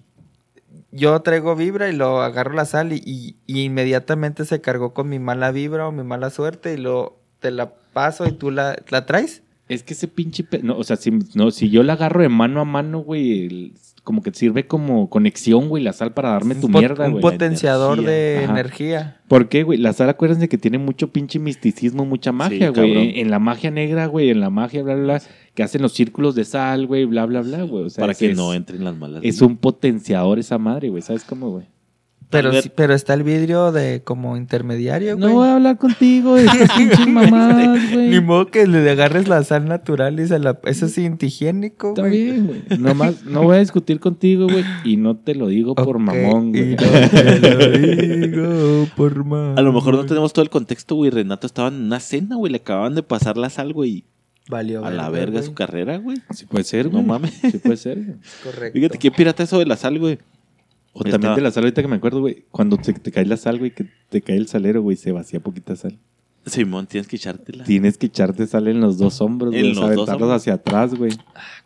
[0.90, 5.09] Yo traigo vibra y lo agarro la sal y, y- y inmediatamente se cargó con
[5.11, 8.77] mi mala vibra o mi mala suerte y lo te la paso y tú la,
[8.88, 9.42] la traes.
[9.68, 10.44] Es que ese pinche...
[10.44, 13.46] pe- No, o sea, si, no, si yo la agarro de mano a mano, güey,
[13.46, 13.72] el-
[14.04, 17.20] como que sirve como conexión, güey, la sal para darme tu un mierda, un güey.
[17.22, 18.11] potenciador energía.
[18.14, 18.52] de Ajá.
[18.52, 19.20] energía.
[19.28, 19.78] ¿Por qué, güey?
[19.78, 22.96] La sal, acuérdense que tiene mucho pinche misticismo, mucha magia, güey.
[23.11, 25.22] en, en la magia negra, güey, en la magia, bla, bla, bla,
[25.54, 27.85] que hacen los círculos de sal, güey, bla, bla, bla, güey.
[27.85, 29.20] O sea, para es- que es- no entren las malas.
[29.22, 31.02] Es un potenciador esa madre, güey.
[31.02, 31.66] ¿Sabes cómo, güey?
[32.30, 35.28] Pero, sí- pero está el vidrio de como intermediario, güey.
[35.28, 38.08] No voy a hablar contigo de estas pinches mamadas, güey.
[38.08, 40.58] Ni modo que le agarres la sal natural y se la...
[40.64, 42.10] Eso es antihigiénico, güey.
[42.10, 42.62] bien, güey.
[42.78, 44.62] Nomás, no voy a discutir contigo, güey.
[44.84, 46.72] Y no te lo digo por mamón, güey.
[46.72, 49.58] y no te lo digo por mamón.
[49.58, 51.10] A lo mejor no tenemos todo el contexto, güey.
[51.10, 52.52] Renato estaba en una cena, güey.
[52.52, 54.04] Le acababan de pasar la sal, güey.
[54.50, 55.44] Valió A la verga, güey.
[55.44, 56.18] su carrera, güey.
[56.30, 57.32] Sí puede ser, No mames.
[57.34, 58.16] Sí puede ser, güey.
[58.44, 58.78] Correcto.
[58.78, 60.18] Fíjate qué pirata eso de la sal, güey.
[60.98, 62.44] O también de la sal, ahorita que me acuerdo, güey.
[62.50, 65.40] Cuando te, te cae la sal, güey, que te cae el salero, güey, se vacía
[65.40, 65.98] poquita sal.
[66.46, 67.64] Simón, tienes que echártela.
[67.64, 69.70] Tienes que echarte sal en los dos hombros, güey.
[69.76, 70.30] aventarlos hombros.
[70.32, 71.12] hacia atrás, güey.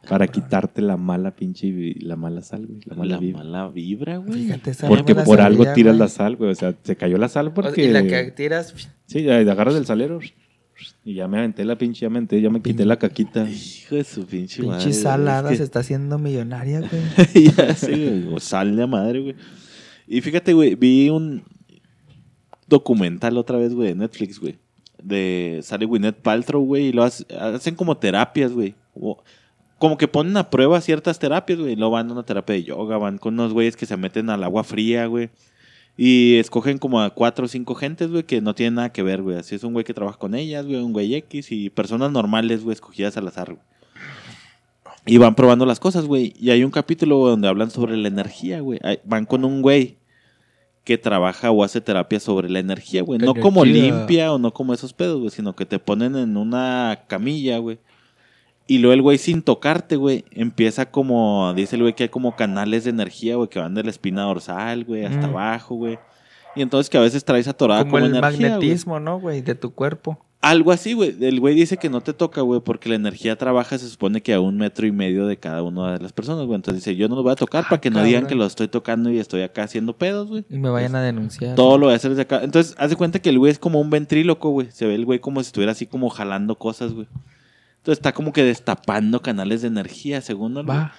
[0.09, 2.81] Para quitarte la mala pinche, la mala sal, güey.
[2.85, 3.39] La mala La vibra.
[3.45, 4.45] mala vibra, güey.
[4.45, 6.51] Fíjate, esa no Porque por algo tiras la sal, güey.
[6.51, 7.85] O sea, se cayó la sal porque...
[7.85, 8.75] Y la que tiras,
[9.07, 10.19] Sí, ya agarras el salero.
[11.05, 13.49] Y ya me aventé la pinche, ya me aventé, ya me quité la caquita.
[13.49, 14.85] Hijo de su pinche madre.
[14.85, 17.47] pinche salada Es se está haciendo millonaria, güey.
[17.57, 18.35] ya sé, güey.
[18.35, 19.35] O sal de madre, güey.
[20.07, 21.43] Y fíjate, güey, vi un
[22.69, 24.59] documental otra vez, güey, de Netflix, güey.
[25.03, 28.75] De sale Gwyneth Paltrow, güey, y lo hace- hacen como terapias, güey.
[28.95, 29.23] O-
[29.79, 31.73] Como que ponen a prueba ciertas terapias, güey.
[31.73, 34.31] y Luego van a una terapia de yoga, van con unos güeyes que se meten
[34.31, 35.31] al agua fría, güey.
[35.97, 39.23] Y escogen como a cuatro o cinco gentes, güey, que no tienen nada que ver,
[39.23, 39.37] güey.
[39.37, 42.65] Así es un güey que trabaja con ellas, güey, un güey X y personas normales,
[42.65, 43.65] güey, escogidas al azar, güey.
[45.05, 46.33] Y van probando las cosas, güey.
[46.39, 48.79] Y hay un capítulo donde hablan sobre la energía, güey.
[49.05, 49.99] Van con un güey
[50.85, 53.19] que trabaja o hace terapia sobre la energía, güey.
[53.19, 57.05] No como limpia o no como esos pedos, güey, sino que te ponen en una
[57.09, 57.79] camilla, güey.
[58.67, 62.37] Y luego el güey sin tocarte, güey, empieza como, dice el güey que hay como
[62.37, 65.31] canales de energía, güey, que van de la espina dorsal, güey, hasta Mm.
[65.31, 65.99] abajo, güey.
[66.55, 68.41] Y entonces que a veces traes atorada Como como, el energía, güey.
[68.51, 69.41] magnetismo, ¿no, güey?
[69.43, 70.19] De tu cuerpo.
[70.41, 71.15] Algo así, güey.
[71.21, 74.35] El güey dice que no te toca, güey, porque la energía trabaja, se supone que
[74.35, 76.57] a un metro y medio de cada una de las personas, güey.
[76.57, 78.67] Entonces dice, yo no lo voy a tocar para que no digan que lo estoy
[78.69, 80.45] tocando y estoy acá haciendo pedos, güey.
[80.51, 81.55] Y me vayan a denunciar.
[81.55, 82.41] Todo lo voy a hacer desde acá.
[82.43, 84.69] Entonces, haz de cuenta que el güey es como un ventríloco, güey.
[84.73, 87.07] Se ve el güey como si estuviera así como jalando cosas, güey.
[87.83, 90.79] Entonces está como que destapando canales de energía, según él, güey.
[90.79, 90.93] Va.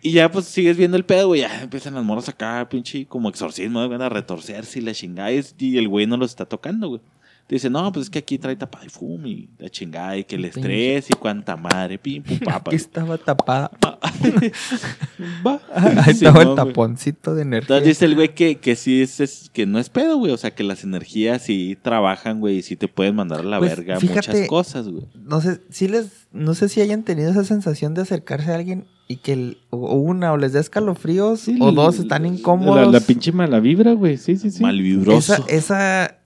[0.00, 1.40] Y ya pues sigues viendo el pedo, güey.
[1.40, 5.32] Ya empiezan las morras acá, pinche, como exorcismo, güey, a retorcerse y la chingada.
[5.32, 7.00] Y, y el güey no los está tocando, güey.
[7.48, 10.36] Dice, no, pues es que aquí trae tapa de fum y la chingada y que
[10.36, 10.60] el Pinche.
[10.60, 12.64] estrés y cuánta madre, pim, pum, papa.
[12.70, 13.70] Aquí estaba tapada.
[15.46, 15.60] Va.
[15.74, 17.76] Ahí estaba el taponcito de energía.
[17.76, 20.32] Entonces dice el güey que, que sí es, es- que no es pedo, güey.
[20.32, 23.58] O sea, que las energías sí trabajan, güey, y sí te pueden mandar a la
[23.58, 25.04] Pues, verga fíjate- muchas cosas, güey.
[25.14, 28.86] no sé si les no sé si hayan tenido esa sensación de acercarse a alguien
[29.08, 32.92] y que el- o una o les da escalofríos Sí, o dos están La, incómodos
[32.92, 34.18] la pinche mala vibra, güey.
[34.18, 34.62] Sí, sí, sí.
[34.62, 35.32] Malvibroso.
[35.34, 36.17] esa esa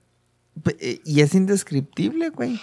[1.05, 2.59] y es indescriptible güey.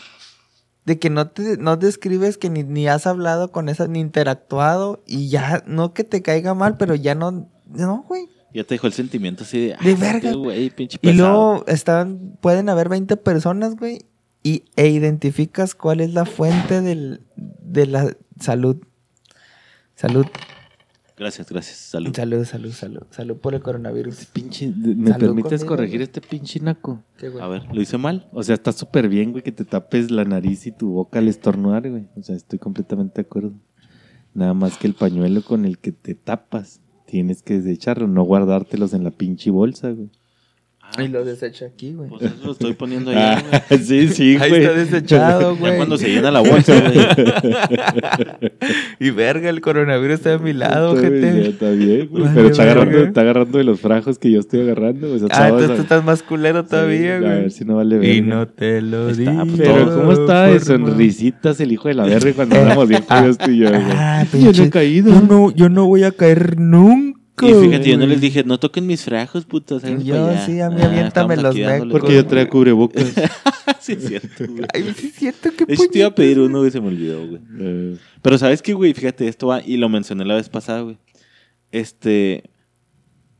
[0.84, 5.02] De que no te no describes que ni, ni has hablado con esa ni interactuado
[5.06, 8.26] y ya no que te caiga mal pero ya no no güey.
[8.52, 9.66] Ya te dejó el sentimiento así de...
[9.80, 10.32] De "Ah, verga".
[10.32, 14.06] güey, pinche y luego están pueden haber 20 personas güey
[14.42, 18.78] y e identificas cuál es la fuente del, de la salud.
[19.94, 20.26] Salud
[21.20, 21.76] Gracias, gracias.
[21.76, 22.16] Salud.
[22.16, 23.02] Salud, salud, salud.
[23.10, 24.24] Salud por el coronavirus.
[24.32, 26.04] Pinche, ¿Me permites corregir güey.
[26.04, 27.04] este pinche naco?
[27.42, 28.26] A ver, ¿lo hice mal?
[28.32, 31.28] O sea, está súper bien, güey, que te tapes la nariz y tu boca al
[31.28, 32.06] estornudar, güey.
[32.16, 33.52] O sea, estoy completamente de acuerdo.
[34.32, 38.94] Nada más que el pañuelo con el que te tapas, tienes que desecharlo, no guardártelos
[38.94, 40.08] en la pinche bolsa, güey.
[40.98, 42.08] Y lo desecha aquí, güey.
[42.10, 43.22] Pues eso lo estoy poniendo güey.
[43.22, 43.42] Ah,
[43.82, 44.62] sí, sí, Ahí güey.
[44.64, 45.76] está desechado, Ya güey.
[45.76, 46.98] cuando se llena la bolsa, güey.
[48.98, 51.48] Y verga, el coronavirus está de mi lado, Está bien, gente.
[51.48, 52.24] Está bien, güey.
[52.24, 55.12] Vale, Pero está agarrando, está agarrando de los frajos que yo estoy agarrando.
[55.14, 57.32] O sea, Ah, entonces tú estás más culero todavía, sí, güey.
[57.32, 58.34] A ver si no vale Y verga.
[58.36, 59.44] no te lo Está, digo.
[59.46, 63.30] pues, Pero ¿cómo está de sonrisitas el hijo de la verga cuando éramos bien ah,
[63.42, 63.80] tú y yo, güey?
[63.90, 65.12] Ah, Yo no he caído.
[65.14, 67.19] Yo no, yo no voy a caer nunca.
[67.48, 69.82] Y fíjate, yo no les dije, no toquen mis frajos, putos.
[69.82, 70.46] Yo pa' allá".
[70.46, 71.88] sí, a mí Ah, aviéntame los mecos.
[71.90, 73.04] Porque yo traía cubrebocas.
[73.80, 74.64] sí, es cierto, güey.
[74.74, 76.88] Ay, sí es cierto que De hecho, te iba a pedir uno, güey, se me
[76.88, 77.40] olvidó, güey.
[77.58, 78.94] Eh, Pero ¿sabes qué, güey?
[78.94, 80.98] Fíjate, esto va, y lo mencioné la vez pasada, güey.
[81.72, 82.50] Este,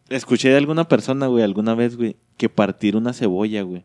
[0.09, 3.85] escuché de alguna persona, güey, alguna vez, güey, que partir una cebolla, güey,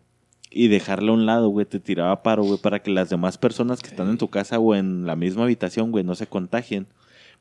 [0.51, 3.81] y dejarla a un lado, güey, te tiraba paro, güey, para que las demás personas
[3.81, 6.87] que están en tu casa o en la misma habitación, güey, no se contagien.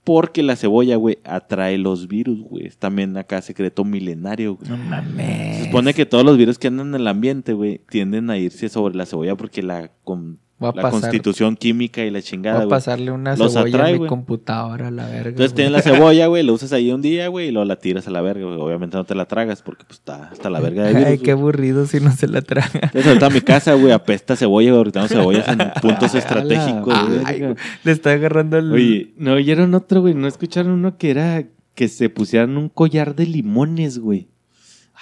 [0.04, 2.66] Porque la cebolla, güey, atrae los virus, güey.
[2.66, 4.70] Es también acá secreto milenario, güey.
[4.70, 5.56] No mames.
[5.56, 8.68] Se supone que todos los virus que andan en el ambiente, güey, tienden a irse
[8.68, 12.58] sobre la cebolla porque la, con, Voy a la pasar- constitución química y la chingada,
[12.58, 12.70] Voy a güey.
[12.76, 14.08] pasarle una Los cebolla atrae, a mi güey.
[14.08, 15.30] computadora a la verga.
[15.30, 15.54] Entonces güey.
[15.68, 18.10] tienes la cebolla, güey, la usas ahí un día, güey, y luego la tiras a
[18.12, 18.58] la verga, güey.
[18.58, 21.24] Obviamente no te la tragas porque pues está hasta la verga de virus, Ay, güey.
[21.24, 22.70] qué aburrido si no se la traga.
[22.74, 24.78] Entonces ahorita mi casa, güey, apesta cebolla, güey.
[24.78, 27.40] Ahorita tengo cebollas en puntos estratégicos, güey.
[27.40, 28.72] güey, Le está agarrando el.
[28.72, 30.14] Oye, ¿no oyeron otro, güey?
[30.14, 34.28] ¿No escucharon uno que era que se pusieran un collar de limones, güey?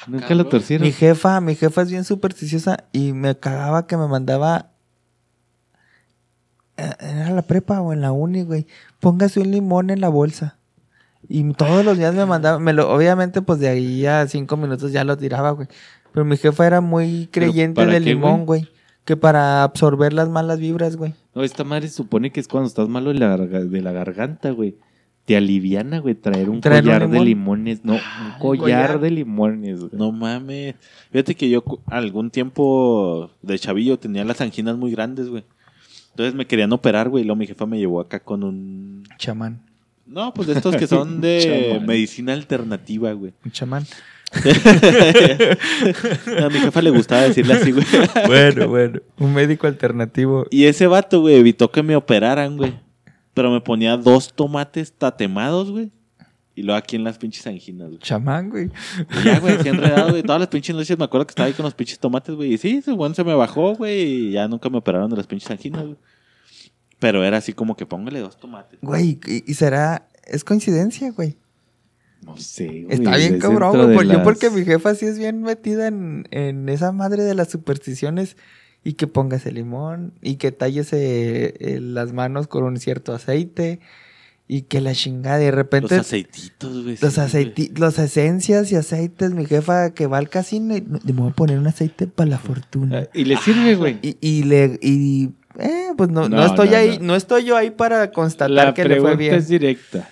[0.09, 0.87] Nunca lo torcieron.
[0.87, 4.72] Mi jefa, mi jefa es bien supersticiosa y me cagaba que me mandaba.
[6.77, 8.67] Eh, Era la prepa o en la uni, güey.
[9.01, 10.57] Póngase un limón en la bolsa.
[11.29, 14.93] Y todos los días me mandaba, me lo, obviamente, pues de ahí a cinco minutos
[14.93, 15.69] ya lo tiraba, güey.
[16.13, 18.69] Pero mi jefa era muy creyente del qué, limón, güey.
[19.05, 21.15] Que para absorber las malas vibras, güey.
[21.35, 23.93] No, esta madre se supone que es cuando estás malo de la, garga- de la
[23.93, 24.77] garganta, güey.
[25.25, 27.25] te aliviana, güey, traer un Traer un collar de limón.
[27.65, 27.85] limones.
[27.85, 28.01] No, un
[28.41, 29.01] collar, collar.
[29.01, 29.91] de limones, güey.
[29.93, 30.75] No mames.
[31.13, 35.45] Fíjate que yo algún tiempo de chavillo tenía las anginas muy grandes, güey.
[36.13, 37.23] Entonces me querían operar, güey.
[37.23, 39.05] Y luego mi jefa me llevó acá con un.
[39.19, 39.63] Chamán.
[40.07, 43.33] No, pues de estos que son de medicina alternativa, güey.
[43.45, 43.85] Un chamán.
[44.33, 44.39] A
[46.49, 47.85] mi jefa le gustaba decirle así, güey.
[48.27, 49.01] bueno, bueno.
[49.19, 50.47] Un médico alternativo.
[50.51, 52.75] Y ese vato, güey, evitó que me operaran, güey.
[53.35, 55.91] Pero me ponía dos tomates tatemados, güey.
[56.55, 57.99] Y luego aquí en las pinches anginas, güey.
[57.99, 58.71] Chamán, güey.
[59.11, 60.23] Y ya, güey, así enredado, güey.
[60.23, 62.55] Todas las pinches noches me acuerdo que estaba ahí con los pinches tomates, güey.
[62.55, 64.03] Y sí, ese güey se me bajó, güey.
[64.03, 65.97] Y ya nunca me operaron de las pinches anginas, güey.
[66.99, 68.79] Pero era así como que póngale dos tomates.
[68.83, 70.09] Güey, y, y será.
[70.27, 71.37] Es coincidencia, güey.
[72.25, 72.87] No sé, güey.
[72.91, 74.09] Está bien cabrón, güey.
[74.09, 78.37] Yo porque mi jefa sí es bien metida en, en esa madre de las supersticiones
[78.85, 83.13] y que pongas el limón y que talles eh, eh, las manos con un cierto
[83.13, 83.81] aceite
[84.55, 86.99] y que la chingada de Los repente aceititos, güey.
[87.01, 91.31] los aceiti- los esencias y aceites, mi jefa que va al casino y le voy
[91.31, 93.05] a poner un aceite para la fortuna.
[93.05, 93.99] Ah, Y le sirve, güey.
[94.03, 97.05] Y, y le y eh, pues no, no No, estoy no, ahí, no.
[97.09, 97.17] no.
[97.17, 99.35] estoy yo ahí para constatar La que le fue bien.
[99.35, 100.09] es directa.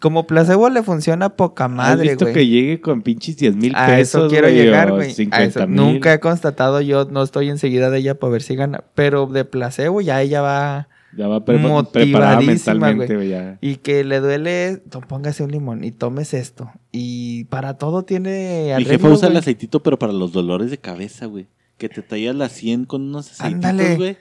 [0.00, 2.34] Como placebo le funciona poca ¿Has madre, visto güey.
[2.34, 5.10] que llegue con pinches 10 mil pesos, A eso quiero güey, llegar, güey.
[5.10, 5.66] A 50 eso.
[5.66, 5.76] mil?
[5.76, 8.84] Nunca he constatado, yo no estoy enseguida de ella para ver si gana.
[8.94, 10.86] Pero de placebo ya ella va.
[11.16, 11.58] Ya va pre-
[11.92, 13.34] preparada mentalmente, güey.
[13.60, 16.70] Y que le duele, póngase un limón y tomes esto.
[16.92, 20.78] Y para todo tiene Mi arreglo, jefa usa el aceitito, pero para los dolores de
[20.78, 21.46] cabeza, güey.
[21.78, 24.16] Que te tallas la 100 con unos aceititos, güey.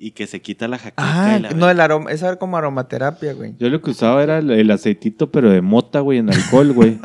[0.00, 1.02] Y que se quita la jaqueca.
[1.04, 3.54] Ah, y la no, el aroma, eso era como aromaterapia, güey.
[3.58, 7.00] Yo lo que usaba era el, el aceitito, pero de mota, güey, en alcohol, güey.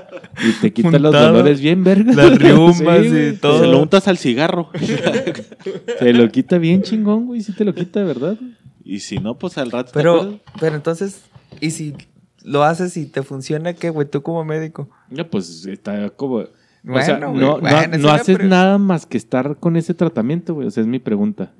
[0.48, 2.14] y te quita los dolores bien, verga.
[2.14, 3.60] Las riumas y todo.
[3.60, 4.70] Se lo untas al cigarro.
[5.98, 7.42] Se lo quita bien chingón, güey.
[7.42, 8.36] Sí te lo quita, de verdad.
[8.88, 9.92] Y si no, pues al rato.
[9.92, 11.20] ¿te Pero, pero entonces,
[11.60, 11.94] ¿y si
[12.42, 14.08] lo haces y te funciona qué, güey?
[14.08, 14.88] Tú como médico.
[15.10, 16.36] Ya, pues está como.
[16.36, 16.48] o
[16.82, 20.68] Bueno, güey, no, no- bueno, no haces nada más que estar con ese tratamiento, güey.
[20.68, 21.52] O sea, es mi pregunta.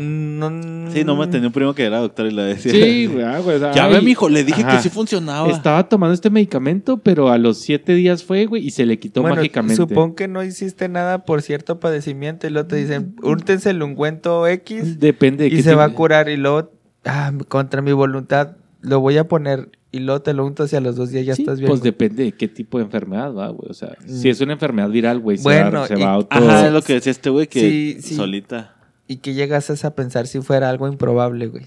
[0.00, 2.72] No, Sí, no me tenía un primo que era doctor y le decía.
[2.72, 3.24] Sí, güey.
[3.24, 4.76] ah, Ya ve, mijo, le dije ajá.
[4.76, 5.48] que sí funcionaba.
[5.50, 9.20] Estaba tomando este medicamento, pero a los siete días fue, güey, y se le quitó
[9.20, 9.76] Bueno, mágicamente.
[9.76, 14.46] supongo que no hiciste nada por cierto padecimiento y luego te dicen, úrtense el ungüento
[14.46, 16.70] X Depende de y qué se va a curar y luego,
[17.04, 20.80] ah, contra mi voluntad, lo voy a poner y luego te lo untas y a
[20.80, 21.68] los dos días ya Sí, estás bien.
[21.68, 21.90] Pues güey.
[21.92, 23.70] depende de qué tipo de enfermedad va, güey.
[23.70, 24.08] O sea, Mm.
[24.08, 26.28] si es una enfermedad viral, güey, se, va, se y- va a auto...
[26.30, 28.14] Ajá, es lo que decía este güey, que Sí, sí.
[28.14, 28.74] solita.
[29.12, 31.66] Y que llegas a pensar si fuera algo improbable, güey.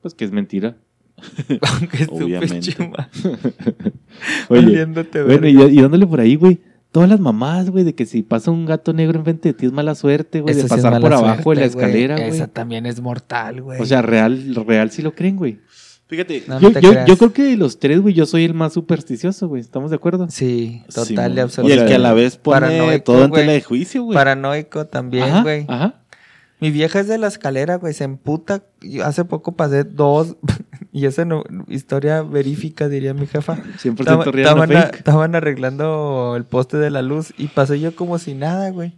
[0.00, 0.78] Pues que es mentira.
[1.60, 2.72] Aunque Obviamente.
[2.72, 3.10] chuma.
[4.48, 4.86] Oye,
[5.26, 6.58] bueno, y, y dándole por ahí, güey.
[6.92, 9.72] Todas las mamás, güey, de que si pasa un gato negro enfrente de ti es
[9.72, 10.54] mala suerte, güey.
[10.54, 12.30] De sí pasar por abajo de la suerte, escalera, güey.
[12.30, 13.78] Esa también es mortal, güey.
[13.78, 15.58] O sea, real, real sí lo creen, güey.
[16.08, 19.60] Fíjate, No, yo, creo que de los tres, güey, yo soy el más supersticioso, güey.
[19.60, 20.28] ¿Estamos de acuerdo?
[20.30, 21.68] Sí, total sí, y absolutamente.
[21.68, 24.14] Y el que a la vez pone Paranoico, todo en tela de juicio, güey.
[24.14, 25.64] Paranoico también, Ajá, güey.
[25.66, 26.05] Ajá.
[26.58, 28.62] Mi vieja es de la escalera, güey, se emputa.
[28.80, 30.36] Yo hace poco pasé dos,
[30.92, 33.56] y esa no, historia verífica, diría mi jefa.
[33.56, 34.96] 100% Estaba- real, no Estaban, a- fake.
[34.96, 38.94] estaban arreglando el poste de la luz y pasé yo como si nada, güey.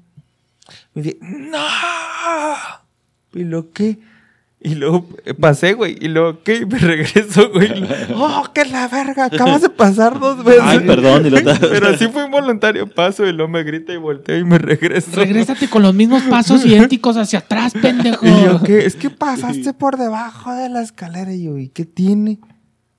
[0.94, 1.58] Me dije, ¡No!
[3.34, 3.98] ¿Y lo qué?
[4.60, 5.96] Y luego eh, pasé, güey.
[6.00, 6.56] Y luego, ¿qué?
[6.56, 7.78] Y me regreso, güey.
[7.78, 9.26] Y ¡Oh, qué la verga!
[9.26, 10.62] Acabas de pasar dos veces.
[10.64, 12.88] Ay, perdón, y lo- Pero así fue involuntario.
[12.92, 15.12] Paso y luego me grita y volteo y me regreso.
[15.14, 18.26] Regrésate con los mismos pasos idénticos hacia atrás, pendejo.
[18.26, 18.84] Y yo, ¿qué?
[18.84, 21.32] Es que pasaste por debajo de la escalera.
[21.32, 22.40] Y yo, ¿y qué tiene?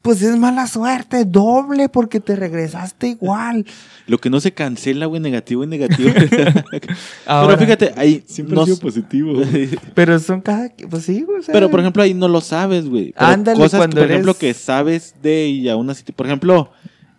[0.01, 3.65] Pues es mala suerte, doble, porque te regresaste igual.
[4.07, 6.09] Lo que no se cancela, güey, negativo y negativo.
[7.25, 8.23] Ahora- Pero fíjate, ahí.
[8.25, 9.33] Siempre no ha sido positivo.
[9.33, 9.69] güey.
[9.93, 10.71] Pero son cada...
[10.89, 11.39] Pues sí, güey.
[11.39, 13.11] o sea, Pero por ejemplo, ahí no lo sabes, güey.
[13.11, 16.71] Pero Ándale, cosas que, cuando por ejemplo, que sabes de y aún así, por ejemplo,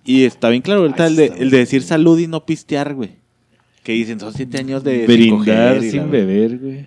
[0.04, 3.16] y está bien claro ahorita el de, el de decir salud y no pistear, güey.
[3.82, 6.86] Que dicen, son siete años de sin Brindar coger sin la- beber, güey.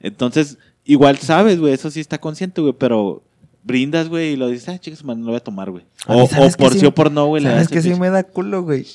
[0.00, 3.22] Entonces, igual sabes, güey, eso sí está consciente, güey, pero
[3.68, 5.84] brindas, güey, y lo dices, ah, chicos, man, no lo voy a tomar, güey.
[6.08, 8.10] O, o ¿sabes qué por sí- sí o por no, güey, ¿Sabes que sí me
[8.10, 8.86] da culo, güey?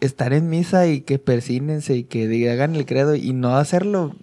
[0.00, 4.16] Estar en misa y que persínense y que diga- hagan el credo y no hacerlo.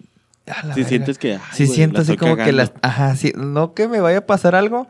[0.45, 0.89] a la Si verga.
[0.89, 1.39] sientes que.
[1.53, 2.73] Sí güey, siento así como que las...
[2.81, 3.31] Ajá, sí.
[3.37, 4.89] No que me vaya a pasar algo,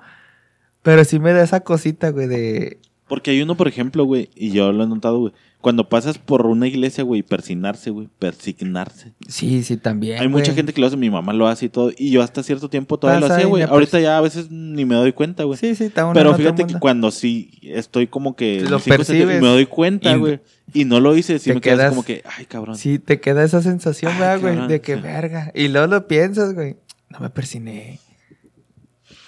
[0.82, 2.80] pero sí me da esa cosita, güey, de...
[3.08, 5.34] Porque hay uno, por ejemplo, güey, y yo lo he notado, güey.
[5.64, 9.14] Cuando pasas por una iglesia, güey, persignarse, güey, persignarse.
[9.30, 11.90] Sí, sí, también, Hay mucha gente que lo hace, mi mamá lo hace y todo.
[11.98, 13.64] Y yo hasta cierto tiempo todavía Pasa lo hacía, güey.
[13.64, 15.58] Ahorita pers- ya a veces ni me doy cuenta, güey.
[15.58, 18.60] Sí, sí, está uno Pero fíjate que cuando sí estoy como que...
[18.60, 20.42] Lo percibes Me doy cuenta, güey.
[20.74, 22.76] Y no lo hice, sí te me quedas quedas- como que, ay, cabrón.
[22.76, 24.54] Sí, te queda esa sensación, Ay, ¿verdad, güey?
[24.56, 25.02] cabrón, De que sí.
[25.02, 25.52] verga.
[25.56, 26.76] Y luego lo piensas, güey.
[27.10, 28.02] No me persiné.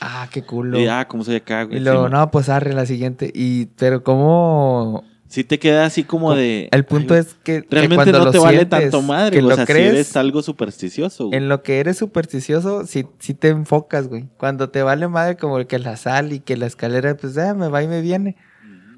[0.01, 0.77] Ah, qué culo.
[0.81, 1.77] Y ah, ¿cómo soy acá, güey?
[1.77, 3.31] Y luego, Sí, no, pues arre la siguiente.
[3.33, 5.05] Y, pero como
[5.35, 6.69] Sí te queda así como de...
[6.71, 9.55] el punto ay, es que, Realmente no te vale sientes, tanto madre, que lo O
[9.55, 11.37] sea, crees, si eres algo supersticioso, güey.
[11.37, 14.29] en lo que eres supersticioso, sí, sí te enfocas, güey.
[14.37, 17.67] Cuando te vale madre como que la sal y que la escalera, pues, ah, me
[17.67, 18.37] va y me viene.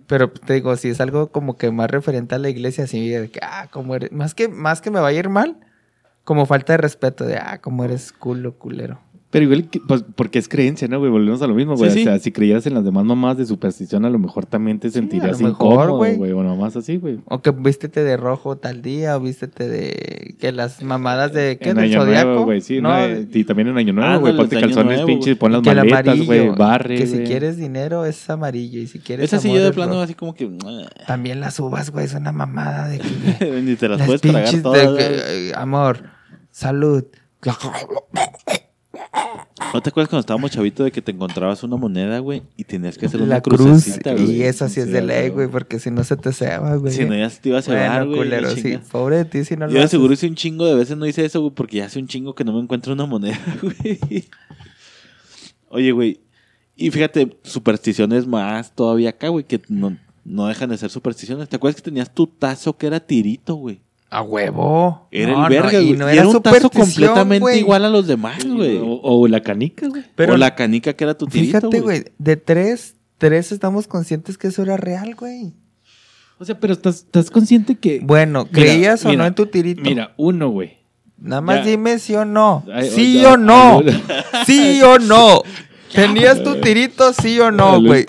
[0.06, 3.32] Pero te digo, si es algo como que más referente a la iglesia, así de
[3.32, 5.58] que, ah, como eres, más que, más que me vaya a ir mal,
[6.24, 9.02] como falta de respeto, de, ah, como eres culo, culero.
[9.30, 11.12] Pero igual, que- pues, porque es creencia, ¿no, güey?
[11.12, 11.92] Volvemos a lo mismo, güey.
[11.92, 12.24] Sí, O sea, sí.
[12.26, 15.74] si creyeras en las demás mamás de superstición, a lo mejor también te sentirías mejor,
[15.74, 16.16] incómodo, güey.
[16.16, 16.32] güey.
[16.32, 17.20] O mamás así, güey.
[17.26, 21.72] O que vístete de rojo tal día, o vístete de, que las mamadas de, ¿qué?
[21.72, 22.28] En Del Año zodiaco.
[22.30, 22.80] Nuevo, güey, sí.
[22.80, 24.38] no, y también en Año Nuevo, Ah, güey.
[24.38, 26.50] Ponte calzones, pinches, pon las que maletas, amarillo, güey.
[26.56, 29.92] Barre, que si quieres dinero es amarillo y si quieres Esa sí yo de plano
[29.92, 30.04] rojo.
[30.04, 30.50] así como que...
[31.06, 34.62] También las uvas, güey, es una mamada de que Ni te las, las puedes tragar
[34.62, 34.96] todas.
[34.96, 36.04] de eh, amor,
[36.50, 37.04] salud.
[39.74, 42.44] ¿No te acuerdas cuando estábamos chavitos de que te encontrabas una moneda, güey?
[42.56, 43.88] Y tenías que hacer una La cruz
[44.18, 45.48] y esa sí es de ley, güey.
[45.48, 46.94] porque si no se te ceba, güey.
[46.94, 48.30] Si no, ya se te iba a cebar, güey.
[48.56, 49.92] sí, pobre de ti si no lo Yo de haces.
[49.92, 52.34] seguro hice un chingo de veces no hice eso, güey, porque ya hace un chingo
[52.36, 54.28] que no me encuentro una moneda, güey.
[55.70, 56.22] Oye, güey.
[56.76, 61.50] Y fíjate, supersticiones más todavía acá, güey, que no, no dejan de ser supersticiones.
[61.50, 63.82] ¿Te acuerdas que tenías tu tazo que era tirito, güey?
[64.10, 65.08] A huevo.
[65.12, 68.08] Era No, el verga, no, no y era era un tazo completamente igual a los
[68.08, 68.78] demás, güey.
[68.78, 70.04] O, o la canica, güey.
[70.16, 74.38] Pero o la canica que era tu tirito, fíjate, güey, de tres, tres estamos conscientes
[74.38, 75.54] que eso era real, güey.
[76.40, 78.00] O sea, pero estás, estás consciente que.
[78.02, 79.82] Bueno, Mira, ¿creías o mira, no en tu tirito?
[79.82, 80.78] Mira, uno, güey.
[81.18, 81.72] Nada más ya.
[81.72, 82.64] dime sí o no.
[82.72, 83.82] Ay, sí ya, o no.
[84.46, 85.42] sí o no.
[85.94, 88.06] ¿Tenías tu tirito sí o no, güey?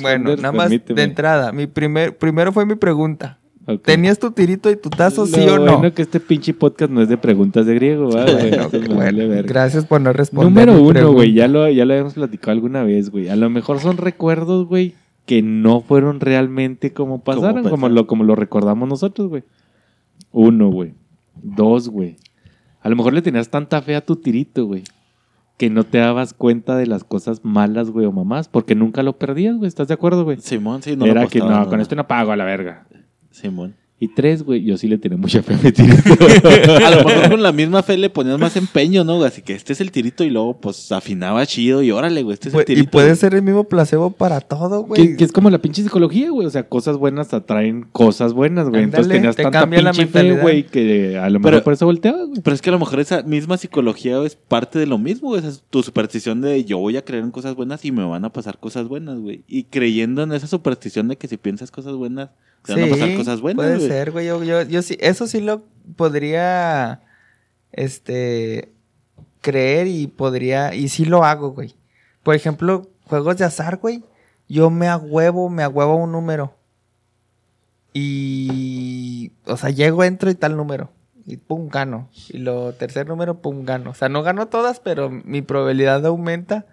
[0.00, 0.96] Bueno, nada más permíteme.
[1.00, 1.52] de entrada.
[1.52, 3.40] Mi primer, primero fue mi pregunta.
[3.84, 5.78] ¿Tenías tu tirito y tu tazo sí o no?
[5.78, 8.08] bueno que este pinche podcast no es de preguntas de griego.
[8.08, 10.52] Bueno, bueno, vale gracias por no responder.
[10.52, 13.28] Número uno, güey, ya lo, ya lo habíamos platicado alguna vez, güey.
[13.28, 14.94] A lo mejor son recuerdos, güey,
[15.26, 19.44] que no fueron realmente como pasaron, como, lo, como lo recordamos nosotros, güey.
[20.32, 20.94] Uno, güey.
[21.40, 22.16] Dos, güey.
[22.80, 24.82] A lo mejor le tenías tanta fe a tu tirito, güey,
[25.56, 29.18] que no te dabas cuenta de las cosas malas, güey, o mamás, porque nunca lo
[29.18, 29.68] perdías, güey.
[29.68, 30.38] ¿Estás de acuerdo, güey?
[30.40, 32.86] Simón, sí, no Era lo que no, con esto no pago a la verga.
[33.32, 33.74] Simón.
[34.00, 35.94] Y tres, güey, yo sí le tenía mucha fe a mi tirito.
[36.84, 39.22] A lo mejor con la misma fe le ponías más empeño, ¿no?
[39.22, 42.48] Así que este es el tirito y luego pues afinaba chido y órale, güey, este
[42.48, 42.84] es el tirito.
[42.84, 45.10] Y puede ser el mismo placebo para todo, güey.
[45.10, 46.48] Que, que es como la pinche psicología, güey.
[46.48, 48.82] O sea, cosas buenas atraen cosas buenas, güey.
[48.82, 50.42] Entonces tenías te tanta cambia la pinche fe, mentalidad.
[50.42, 52.40] güey, que a lo mejor Pero- por eso volteabas, güey.
[52.42, 55.38] Pero es que a lo mejor esa misma psicología es parte de lo mismo, güey.
[55.38, 58.24] Esa es tu superstición de yo voy a creer en cosas buenas y me van
[58.24, 59.44] a pasar cosas buenas, güey.
[59.46, 62.30] Y creyendo en esa superstición de que si piensas cosas buenas,
[62.62, 63.88] cosas buenas, Puede güey.
[63.88, 64.26] ser, güey.
[64.26, 65.64] Yo, yo, yo sí, eso sí lo
[65.96, 67.02] podría,
[67.72, 68.72] este,
[69.40, 71.74] creer y podría, y sí lo hago, güey.
[72.22, 74.04] Por ejemplo, juegos de azar, güey.
[74.48, 76.54] Yo me agüevo, me agüevo un número.
[77.92, 80.90] Y, o sea, llego, entro y tal número.
[81.26, 82.08] Y pum, gano.
[82.28, 83.90] Y lo tercer número, pum, gano.
[83.90, 86.66] O sea, no gano todas, pero mi probabilidad aumenta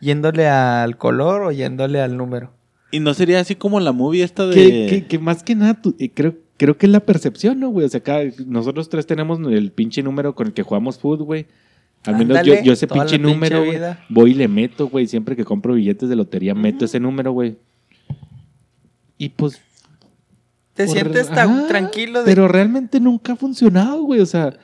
[0.00, 2.52] yéndole al color o yéndole al número.
[2.94, 4.54] Y no sería así como la movie esta de...
[4.54, 7.68] Que, que- que más que nada, tú- eh, creo, creo que es la percepción, ¿no,
[7.70, 7.86] güey?
[7.86, 11.46] O sea, acá nosotros tres tenemos el pinche número con el que jugamos fútbol, güey.
[12.04, 13.78] Al menos yo, Ándale, yo ese pinche número, güey,
[14.10, 15.06] voy y le meto, güey.
[15.06, 17.56] Siempre que compro billetes de lotería, meto ese número, güey.
[19.18, 19.60] Y pues...
[20.74, 24.20] Te por- sientes tan tranquilo de Pero realmente nunca ha funcionado, güey.
[24.20, 24.54] O sea,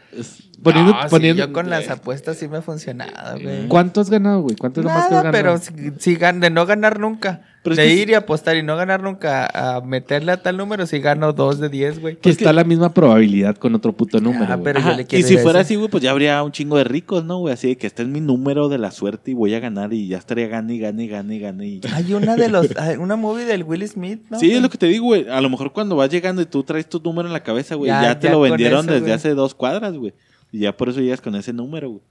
[0.63, 0.93] poniendo...
[0.93, 3.69] No, sí, poniendo yo con las apuestas sí me ha funcionado, güey.
[3.69, 4.57] ¿Cuánto has ganado, güey?
[4.57, 5.33] ¿Cuánto es lo más que has ganado?
[5.33, 7.43] pero si, si gan- de no ganar nunca.
[7.63, 10.99] Pero de ir y apostar y no ganar nunca a meterle a tal número, si
[10.99, 12.17] gano dos de diez, güey.
[12.17, 14.65] Que está la misma probabilidad con otro puto número, Ah, güey.
[14.65, 15.67] pero yo Ajá, le y si fuera ese.
[15.67, 17.53] así, güey, pues ya habría un chingo de ricos, ¿no, güey?
[17.53, 20.09] Así de que este es mi número de la suerte y voy a ganar y
[20.09, 21.67] ya estaría gane y gane y gane y gane.
[21.67, 21.81] Y...
[21.93, 24.39] Hay una de los, hay una movie del Will Smith, ¿no?
[24.39, 25.29] sí, es lo que te digo, güey.
[25.29, 27.89] A lo mejor cuando vas llegando y tú traes tu número en la cabeza, güey,
[27.91, 29.13] ya, Ya- te ya lo vendieron eso, desde güey.
[29.13, 30.15] hace dos cuadras, güey.
[30.53, 32.03] Y ya por eso llegas con ese número, güey.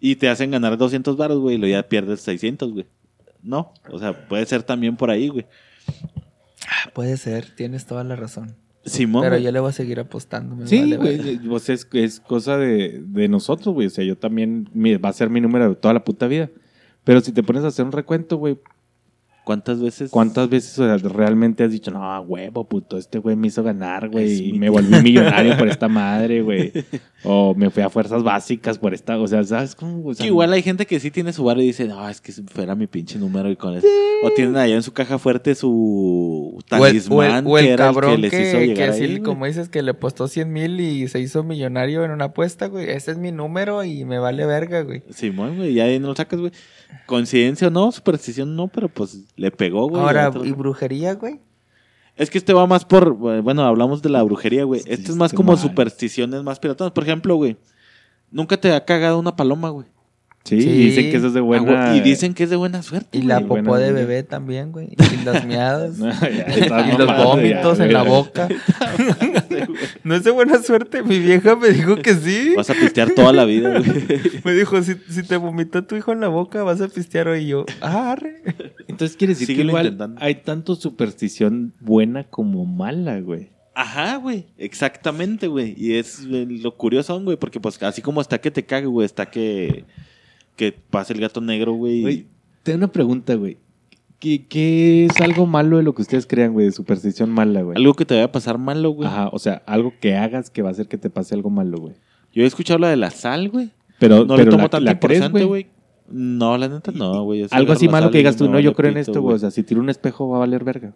[0.00, 2.86] Y te hacen ganar 200 baros, güey, y luego ya pierdes 600, güey.
[3.42, 5.46] No, o sea, puede ser también por ahí, güey.
[6.68, 8.56] Ah, Puede ser, tienes toda la razón.
[8.84, 9.44] Simón, Pero güey.
[9.44, 10.54] yo le voy a seguir apostando.
[10.54, 13.86] me Sí, vale güey, eh, pues es, es cosa de, de nosotros, güey.
[13.88, 16.50] O sea, yo también, mi- va a ser mi número de toda la puta vida.
[17.04, 18.58] Pero si te pones a hacer un recuento, güey,
[19.46, 20.10] ¿Cuántas veces?
[20.10, 24.08] ¿Cuántas veces o sea, realmente has dicho, no, huevo, puto, este güey me hizo ganar,
[24.08, 26.72] güey, y mi- me volví millonario por esta madre, güey?
[27.22, 30.04] O me fui a fuerzas básicas por esta, o sea, ¿sabes cómo?
[30.04, 32.20] O sea, Que igual hay gente que sí tiene su bar y dice, no, es
[32.20, 33.86] que fuera mi pinche número y con eso.
[34.24, 37.66] O tienen allá en su caja fuerte su O el, o el- talismán o el
[37.66, 39.80] que era el cabrón que les que, hizo que llegar sí, ahí, como dices, que
[39.82, 42.90] le apostó 100 mil y se hizo millonario en una apuesta, güey.
[42.90, 45.04] Ese es mi número y me vale verga, güey.
[45.10, 46.50] Simón, güey, ya ahí no lo sacas, güey.
[47.04, 50.02] Coincidencia o no, superstición no, pero pues le pegó, güey.
[50.02, 51.40] Ahora, ¿y brujería, güey?
[52.16, 54.80] Es que este va más por, bueno, hablamos de la brujería, güey.
[54.86, 56.92] Este es más como supersticiones más piratonas.
[56.92, 57.58] Por ejemplo, güey,
[58.30, 59.86] nunca te ha cagado una paloma, güey.
[60.46, 60.68] Sí, Sí.
[60.68, 61.96] y dicen que eso es de Ah, buena...
[61.96, 63.18] Y dicen que es de buena suerte.
[63.18, 64.88] Y la popó de bebé también, güey.
[64.92, 64.96] Y.
[65.26, 68.48] No, ya estás y los vómitos ya, en la boca.
[70.04, 71.02] no es de buena suerte.
[71.02, 72.52] Mi vieja me dijo que sí.
[72.56, 74.04] Vas a pistear toda la vida, güey.
[74.44, 77.42] Me dijo, si, si te vomitó tu hijo en la boca, vas a pistear hoy.
[77.44, 78.42] Y yo, ah, arre.
[78.86, 80.20] Entonces quiere decir que Síguelo igual intentando.
[80.22, 83.50] hay tanto superstición buena como mala, güey.
[83.74, 84.46] Ajá, güey.
[84.56, 85.74] Exactamente, güey.
[85.76, 89.26] Y es lo curioso, güey, porque pues así como está que te cague, güey, está
[89.26, 89.84] que,
[90.56, 92.02] que pase el gato negro, güey.
[92.02, 92.26] Güey,
[92.62, 93.58] tengo una pregunta, güey.
[94.18, 97.76] ¿Qué, qué es algo malo de lo que ustedes crean, güey, de superstición mala, güey?
[97.76, 99.08] Algo que te vaya a pasar malo, güey.
[99.08, 101.78] Ajá, o sea, algo que hagas que va a hacer que te pase algo malo,
[101.78, 101.94] güey.
[102.32, 103.70] Yo he escuchado la de la sal, güey.
[103.98, 105.66] Pero, No pero le tomo la, tanto la crees, importante, güey.
[106.08, 107.46] No, la neta no, güey.
[107.50, 109.34] Algo así malo que digas tú, no, yo creo en esto, güey.
[109.34, 110.94] O sea, si tiro un espejo va a valer verga.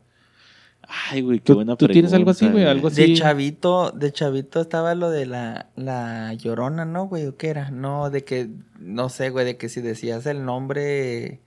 [1.10, 2.70] Ay, güey, qué ¿Tú, buena tú tienes algo así, pregunta, güey?
[2.76, 3.02] Algo así.
[3.02, 7.26] De chavito, de chavito estaba lo de la, la llorona, ¿no, güey?
[7.26, 7.70] ¿O qué era?
[7.70, 8.48] No, de que,
[8.80, 11.40] no sé, güey, de que si decías el nombre,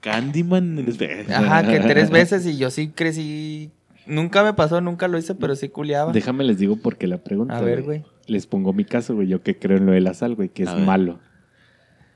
[0.00, 0.84] Candyman.
[0.86, 3.70] espe- ajá, que tres veces y yo sí crecí,
[4.06, 6.12] nunca me pasó, nunca lo hice, pero sí culiaba.
[6.12, 7.56] Déjame les digo por qué la pregunta.
[7.56, 8.04] A ver, güey.
[8.26, 9.28] Les pongo mi caso, güey.
[9.28, 10.84] Yo que creo en lo de la sal, güey, que es ver.
[10.84, 11.20] malo.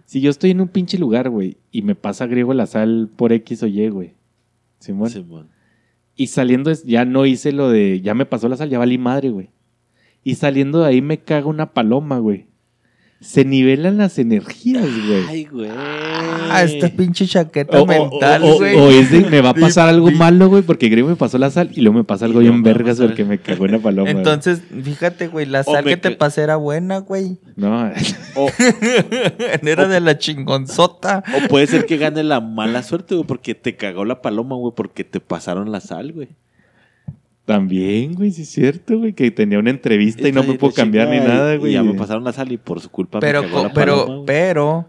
[0.05, 3.33] Si yo estoy en un pinche lugar, güey, y me pasa griego la sal por
[3.33, 4.15] X o Y, güey.
[4.81, 5.11] Simón.
[5.11, 5.49] Simón.
[6.21, 9.31] Y saliendo, ya no hice lo de, ya me pasó la sal, ya valí madre,
[9.31, 9.51] güey.
[10.25, 12.48] Y saliendo de ahí me caga una paloma, güey.
[13.21, 15.25] Se nivelan las energías, güey.
[15.29, 15.71] Ay, güey.
[16.51, 18.77] Ah, esta pinche chaqueta O, mental, o- o- güey.
[18.77, 21.51] o es de, me va a pasar algo malo, güey, porque griego me pasó la
[21.51, 24.05] sal y luego me pasa algo Y bien vergas porque me cagó una paloma.
[24.13, 24.17] güey.
[24.19, 27.39] Entonces, fíjate, güey, la sal que te que- pasé era buena, güey.
[27.57, 27.91] No,
[28.37, 28.49] O,
[29.63, 31.25] Era de la chingonzota.
[31.45, 34.73] o puede ser que gane la mala suerte, güey, porque te cagó la paloma, güey,
[34.77, 36.29] porque te pasaron la sal, güey.
[37.49, 41.09] También, güey, sí es cierto, güey, que tenía una entrevista y no me puedo cambiar
[41.09, 41.71] ni nada, güey.
[41.71, 44.05] Y ya me pasaron la sal y por su culpa Pero, me cagó la pero,
[44.05, 44.89] paloma, pero,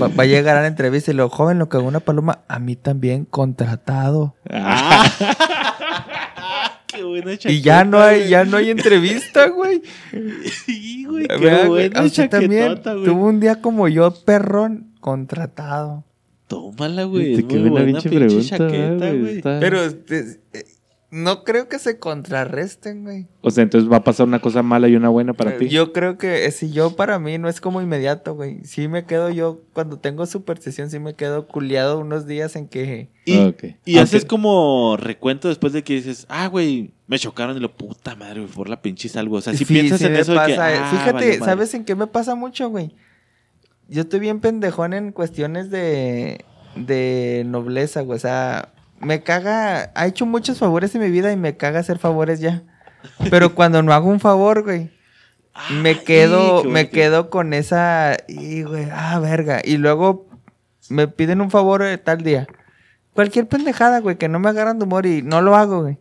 [0.00, 2.38] va, va a llegar a la entrevista y lo joven, lo que hago una paloma,
[2.48, 4.34] a mí también contratado.
[4.48, 5.04] Ah,
[6.86, 9.82] Qué buena Y ya no hay, ya no hay entrevista, güey.
[10.64, 13.04] Sí, güey, qué buena A usted también güey.
[13.04, 16.04] tuvo un día como yo, perrón, contratado.
[16.46, 17.34] Tómala, güey.
[17.34, 19.36] Muy buena buena pinche pinche pregunta, chaqueta, güey, güey.
[19.36, 20.64] está- Pero este, eh,
[21.10, 23.26] no creo que se contrarresten, güey.
[23.40, 25.68] O sea, entonces va a pasar una cosa mala y una buena para ti.
[25.68, 28.64] Yo creo que eh, si yo para mí no es como inmediato, güey.
[28.64, 33.08] Sí me quedo yo, cuando tengo superstición, sí me quedo culiado unos días en que...
[33.24, 37.76] Y, Aunque- haces como recuento después de que dices, ah, güey, me chocaron y lo
[37.76, 39.38] puta madre, güey, por la pinche güey.
[39.38, 40.78] O sea, si Sí, piensas sí en eso de que, pasa, eh.
[40.80, 41.38] ah, Fíjate.
[41.38, 42.94] ¿sabes en qué me pasa mucho, güey?
[43.88, 46.44] Yo estoy bien pendejón en cuestiones de,
[46.74, 48.16] de nobleza, güey.
[48.16, 49.90] O sea, me caga...
[49.94, 52.62] Ha hecho muchos favores en mi vida y me caga hacer favores ya.
[53.30, 54.90] Pero cuando no hago un favor, güey,
[55.70, 58.16] me quedo, me quedo con esa...
[58.28, 59.60] Y, güey, ah, verga.
[59.64, 60.26] Y luego
[60.88, 62.46] me piden un favor eh, tal día.
[63.12, 65.98] Cualquier pendejada, güey, que no me agarran de humor y no lo hago, güey.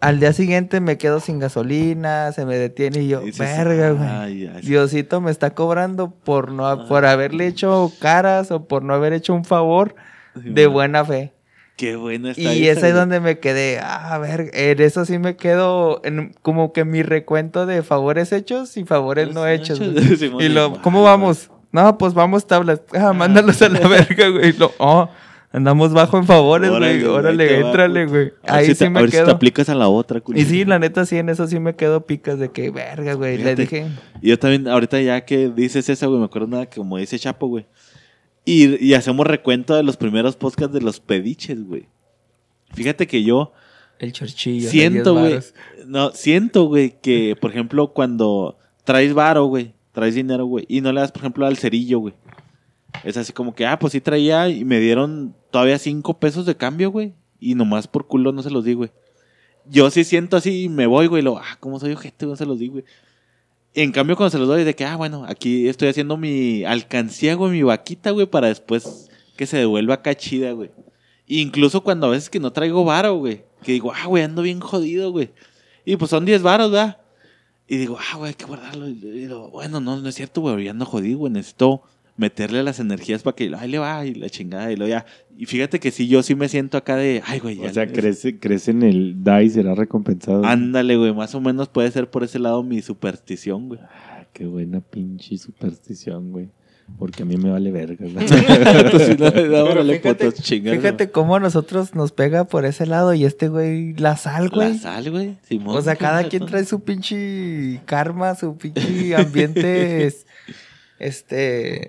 [0.00, 4.08] Al día siguiente me quedo sin gasolina, se me detiene y yo, dices, verga, güey.
[4.08, 8.94] ay, ay, Diosito me está cobrando por no por haberle hecho caras o por no
[8.94, 9.94] haber hecho un favor
[10.34, 11.32] de buena fe.
[11.80, 15.36] Qué buena está Y esa, es donde me quedé, ah, ver, en eso sí me
[15.36, 19.80] quedo en como que mi recuento de favores hechos y favores no hechos.
[19.80, 21.48] Y lo, ¿cómo vamos?
[21.72, 22.82] No, pues vamos tablas.
[22.92, 24.52] Ah, mándalos a la verga, güey.
[24.52, 25.08] Lo, oh,
[25.52, 27.02] andamos bajo en favores, güey.
[27.02, 28.32] Órale, éntrale, güey.
[28.46, 29.32] A Ahí si sí te, me a ver si te quedo.
[29.32, 30.38] aplicas a la otra, culo.
[30.38, 33.38] Y sí, la neta, sí, en eso sí me quedo picas de que, verga, güey.
[33.38, 33.86] Le dije,
[34.20, 37.18] Y yo también, ahorita ya que dices esa, güey, me acuerdo nada que como dice
[37.18, 37.64] Chapo, güey.
[38.44, 41.88] Y, y hacemos recuento de los primeros podcasts de los pediches, güey.
[42.72, 43.52] Fíjate que yo
[44.00, 44.70] el chorchillo.
[44.70, 45.86] siento, 10 güey.
[45.86, 50.90] No, siento, güey, que, por ejemplo, cuando traes varo, güey, traes dinero, güey, y no
[50.90, 52.14] le das, por ejemplo, al cerillo, güey.
[53.04, 56.56] Es así como que, ah, pues sí traía y me dieron todavía cinco pesos de
[56.56, 57.12] cambio, güey.
[57.38, 58.90] Y nomás por culo no se los di, güey.
[59.66, 61.20] Yo sí siento así y me voy, güey.
[61.20, 62.26] y Lo, ah, ¿cómo soy ojete?
[62.26, 62.84] No se los di, güey.
[63.74, 67.34] En cambio, cuando se los doy, de que, ah, bueno, aquí estoy haciendo mi alcancía,
[67.34, 70.70] güey, mi vaquita, güey, para después que se devuelva acá chida, güey.
[71.26, 73.44] Incluso cuando a veces que no traigo varo, güey.
[73.62, 75.30] Que digo, ah, güey, ando bien jodido, güey.
[75.84, 76.98] Y pues son 10 varos, ¿verdad?
[77.68, 78.88] Y digo, ah, güey, hay que guardarlo.
[78.88, 81.32] Y digo, bueno, no, no es cierto, güey, ya ando jodido, güey.
[81.32, 81.82] Necesito
[82.20, 85.06] meterle las energías para que, ahí le va, y la chingada, y lo ya.
[85.38, 87.70] Y fíjate que sí, yo sí me siento acá de, ay, güey, ya.
[87.70, 90.44] O sea, crece, crece en el DAI y será recompensado.
[90.44, 93.80] Ándale, güey, más o menos puede ser por ese lado mi superstición, güey.
[93.82, 96.50] Ah, qué buena pinche superstición, güey.
[96.98, 98.04] Porque a mí me vale verga.
[98.04, 99.30] Entonces, no,
[99.84, 104.50] no, fíjate, cómo a nosotros nos pega por ese lado y este güey la sal,
[104.52, 104.78] La güey.
[104.78, 105.38] sal, güey.
[105.48, 105.78] Simón.
[105.78, 110.12] O sea, cada quien trae su pinche karma, su pinche ambiente,
[111.00, 111.88] este,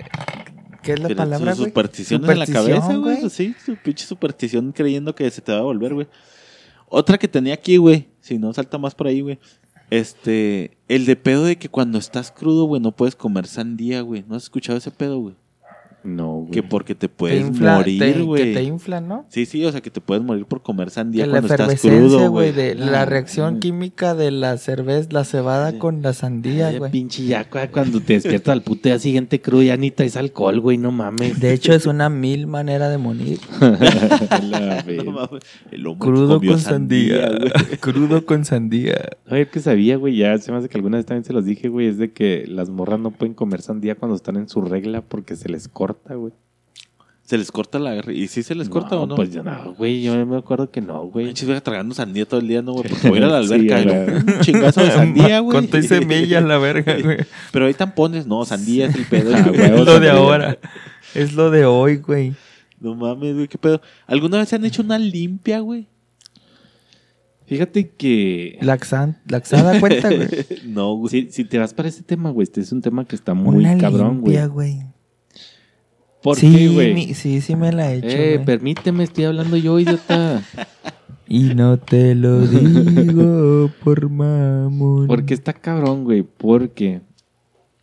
[0.81, 1.69] ¿qué es la Pero palabra, sus güey?
[1.69, 3.29] supersticiones en la cabeza, Superstición, güey.
[3.29, 6.07] Sí, su pinche superstición creyendo que se te va a volver, güey.
[6.87, 8.07] Otra que tenía aquí, güey.
[8.19, 9.39] Si no, salta más por ahí, güey.
[9.89, 14.23] Este, el de pedo de que cuando estás crudo, güey, no puedes comer sandía, güey.
[14.27, 15.35] ¿No has escuchado ese pedo, güey?
[16.03, 16.51] No, güey.
[16.51, 18.53] Que porque te Te puedes infla- morir, te- Que güey.
[18.53, 19.25] te infla, ¿no?
[19.29, 21.73] Sí, sí, o sea, que te puedes morir por comer sandía Que la cuando estás
[21.73, 22.67] efervescencia, crudo, güey, güey.
[22.67, 23.59] de la reacción güey.
[23.59, 26.91] química de la cerveza, la cebada con la sandía, güey.
[26.91, 30.59] pinche ya cu- cuando te despiertas al puto día siguiente crudo, ya ni traes alcohol,
[30.59, 31.39] güey, no mames.
[31.39, 33.39] De hecho, es una mil manera de morir.
[34.43, 34.83] La.
[35.05, 37.29] No mames, el Crudo con sandía.
[37.29, 37.51] güey.
[37.79, 39.09] Crudo con sandía.
[39.29, 41.69] Oye, que sabía, güey, ya se me hace que alguna vez también se los dije,
[41.69, 45.01] güey, es de que las morras no pueden comer sandía cuando están en su regla
[45.01, 46.33] porque se les corta, güey.
[47.23, 47.95] Se les corta la...
[48.11, 49.15] ¿Y sí se les corta o no?
[49.15, 51.27] Pues yo no, güey, yo me acuerdo que no, güey.
[51.27, 52.89] Manches, voy a tragando sandía todo el día, ¿no, güey?
[52.89, 54.91] Porque voy a ir a la Sí, alberca a y la- lo- un chingazo de
[54.91, 55.55] sandía, güey.
[55.57, 57.17] Con tu y semilla la verga, güey.
[57.53, 59.33] Pero ahí tampones, no, sandía es el pedo.
[59.35, 59.61] Ah, güey.
[59.61, 60.57] Es lo de ahora.
[61.15, 62.33] Es lo de hoy, güey.
[62.81, 63.81] No mames, güey, qué pedo.
[64.07, 65.87] ¿Alguna vez se han hecho una limpia, güey?
[67.45, 70.27] Fíjate que Laxan, laxada cuenta, güey.
[70.65, 71.09] no, güey.
[71.09, 73.57] si, si te vas para ese tema, güey, este es un tema que está muy
[73.57, 74.33] Una cabrón, güey.
[74.33, 74.79] limpia, güey.
[76.23, 76.93] ¿Por sí, qué, güey?
[76.93, 80.41] mi- sí, sí me la he hecho, Eh, permíteme, estoy hablando yo, idiota.
[81.27, 85.07] Y no te lo digo por mamón.
[85.07, 86.99] Porque está cabrón, güey, porque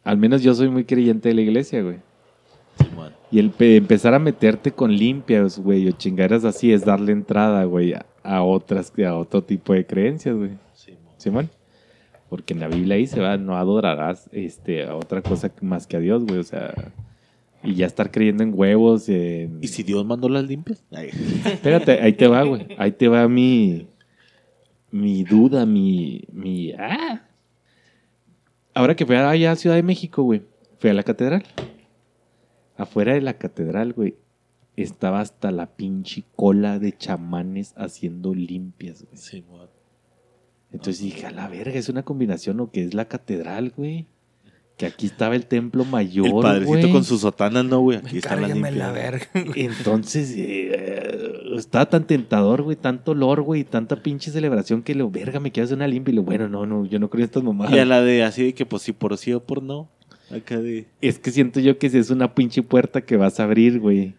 [0.04, 1.96] al menos yo soy muy creyente de la iglesia, güey.
[2.78, 3.12] Simón.
[3.30, 7.64] Y el pe- empezar a meterte con limpias, güey, o chingaderas así es darle entrada,
[7.64, 10.50] güey, a, a otras, a otro tipo de creencias, güey.
[10.74, 11.00] Simón.
[11.16, 11.50] Simón.
[12.28, 15.96] Porque en la Biblia ahí se va, no adorarás este, a otra cosa más que
[15.96, 16.38] a Dios, güey.
[16.38, 16.74] O sea,
[17.68, 19.08] y ya estar creyendo en huevos.
[19.08, 19.58] En...
[19.60, 20.82] ¿Y si Dios mandó las limpias?
[20.90, 21.10] Ay.
[21.44, 22.66] Espérate, ahí te va, güey.
[22.78, 23.88] Ahí te va mi.
[24.90, 26.22] Mi duda, mi.
[26.32, 27.28] mi ah.
[28.72, 30.42] Ahora que fui allá a Ciudad de México, güey.
[30.78, 31.44] Fui a la catedral.
[32.78, 34.16] Afuera de la catedral, güey.
[34.76, 39.16] Estaba hasta la pinche cola de chamanes haciendo limpias, güey.
[39.16, 39.68] Simón.
[40.72, 44.06] Entonces dije, a la verga, es una combinación o que es la catedral, güey.
[44.78, 46.26] Que aquí estaba el templo mayor.
[46.26, 47.98] El padrecito con sus sotanas, no, güey.
[47.98, 48.76] Aquí Cárgame limpias.
[48.76, 49.26] la verga.
[49.56, 55.40] Entonces, eh, estaba tan tentador, güey, tanto olor, güey, tanta pinche celebración que lo, verga,
[55.40, 56.12] me quiero hacer una limpia.
[56.12, 57.74] Y lo, bueno, no, no, yo no creo en estas mamadas.
[57.74, 59.90] Y a la de así de que, pues, si por sí o por no.
[60.30, 60.86] Acá de.
[61.00, 64.14] Es que siento yo que si es una pinche puerta que vas a abrir, güey.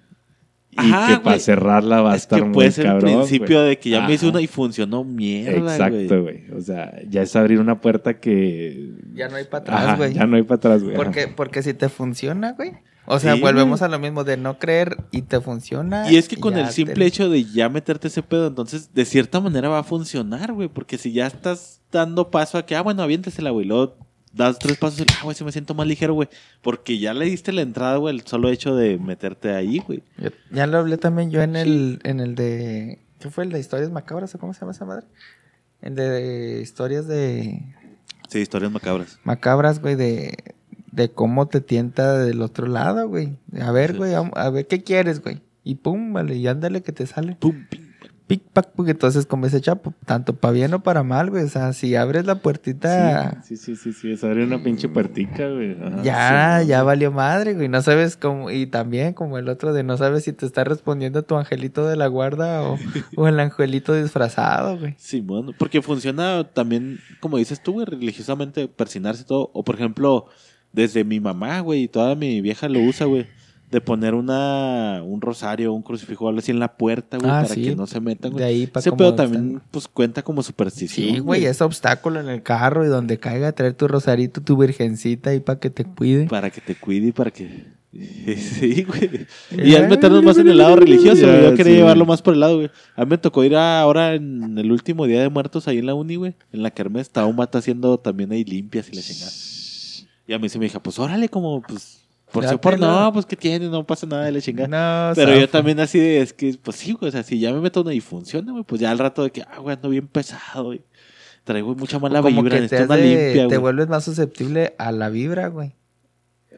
[0.84, 3.62] Y que para cerrarla va a Es estar que muy puede ser cabrón, el principio
[3.62, 6.44] de que ya me hice una y funcionó mierda, Exacto, güey.
[6.56, 8.92] O sea, ya es abrir una puerta que...
[9.14, 10.14] Ya no hay para atrás, güey.
[10.14, 10.96] ya no hay para atrás, güey.
[10.96, 12.72] Porque, porque si te funciona, güey.
[13.12, 16.12] O sea, Sí, volvemos a lo mismo de no creer y te funciona.
[16.12, 19.04] Y es que con el te- simple hecho de ya meterte ese pedo, entonces de
[19.04, 20.68] cierta manera va a funcionar, güey.
[20.70, 23.66] Porque si ya estás dando paso a que, ah, bueno, aviéntesela, güey.
[23.66, 23.98] Luego
[24.34, 26.30] das tres pasos y, ah, güey, me siento más ligero, güey.
[26.62, 30.04] Porque ya le diste la entrada, güey, el solo hecho de meterte ahí, güey.
[30.52, 33.00] Ya lo hablé también yo en el, en el de.
[33.20, 35.06] ¿Qué fue el de historias macabras o cómo se llama esa madre?
[35.82, 37.64] El de historias de
[38.30, 39.20] Sí, historias macabras.
[39.24, 40.38] macabras, güey, de,
[40.92, 43.38] de cómo te tienta del otro lado, güey.
[43.62, 45.42] A ver, güey, a, a ver qué quieres, güey.
[45.64, 47.36] Y pum, vale, y ándale que te sale.
[47.40, 47.89] Pum, pim.
[48.30, 51.46] Pic, pac, porque entonces como ese chapo, tanto para bien o para mal, güey.
[51.46, 55.50] O sea, si abres la puertita, Sí, sí, sí, sí, es abrir una pinche puertica,
[55.50, 55.76] güey.
[55.82, 57.70] Ajá, ya, sí, ya valió madre, güey.
[57.70, 61.24] No sabes cómo, y también como el otro de no sabes si te está respondiendo
[61.24, 62.78] tu angelito de la guarda o,
[63.16, 64.94] o el angelito disfrazado, güey.
[65.00, 69.50] Simón, porque funciona también, como dices tú, güey, religiosamente persinarse todo.
[69.54, 70.28] O por ejemplo,
[70.72, 73.26] desde mi mamá, güey, y toda mi vieja lo usa, güey.
[73.72, 77.54] De poner una, un rosario, un crucifijo, algo así en la puerta, güey, Ah, para
[77.54, 77.64] sí.
[77.64, 78.44] que no se metan, De güey.
[78.46, 81.08] ahí para Ese pedo también, pues, cuenta como superstición.
[81.16, 85.30] Sí, güey, es obstáculo en el carro y donde caiga traer tu rosarito, tu virgencita
[85.30, 86.26] ahí para que te cuide.
[86.26, 87.78] Para que te cuide y para que...
[88.38, 89.28] Sí, güey.
[89.52, 91.44] Y al meternos más en el lado religioso, güey.
[91.44, 91.78] Yo quería sí.
[91.78, 92.72] llevarlo más por el lado, güey.
[92.96, 95.86] A mí me tocó ir a- ahora en el último día de muertos ahí en
[95.88, 96.36] la uni, güey.
[96.54, 99.32] En la kermés estaba un mata haciendo también ahí limpias y la chingada.
[100.28, 102.02] Y a mí se me dijo, pues órale, como, pues,
[102.32, 105.10] Por Ya sí o por no, pues que tiene, no pasa nada de la chingada.
[105.10, 107.52] No, Pero yo también así de, es que, pues sí, güey, o sea, si ya
[107.52, 109.90] me meto una y funciona, güey, pues ya al rato de que, ah, güey, ando
[109.90, 110.82] bien pesado, güey.
[111.44, 113.58] Traigo mucha mala Como vibra, que te, una hace- limpia, te güey.
[113.60, 115.74] vuelves más susceptible a la vibra, güey.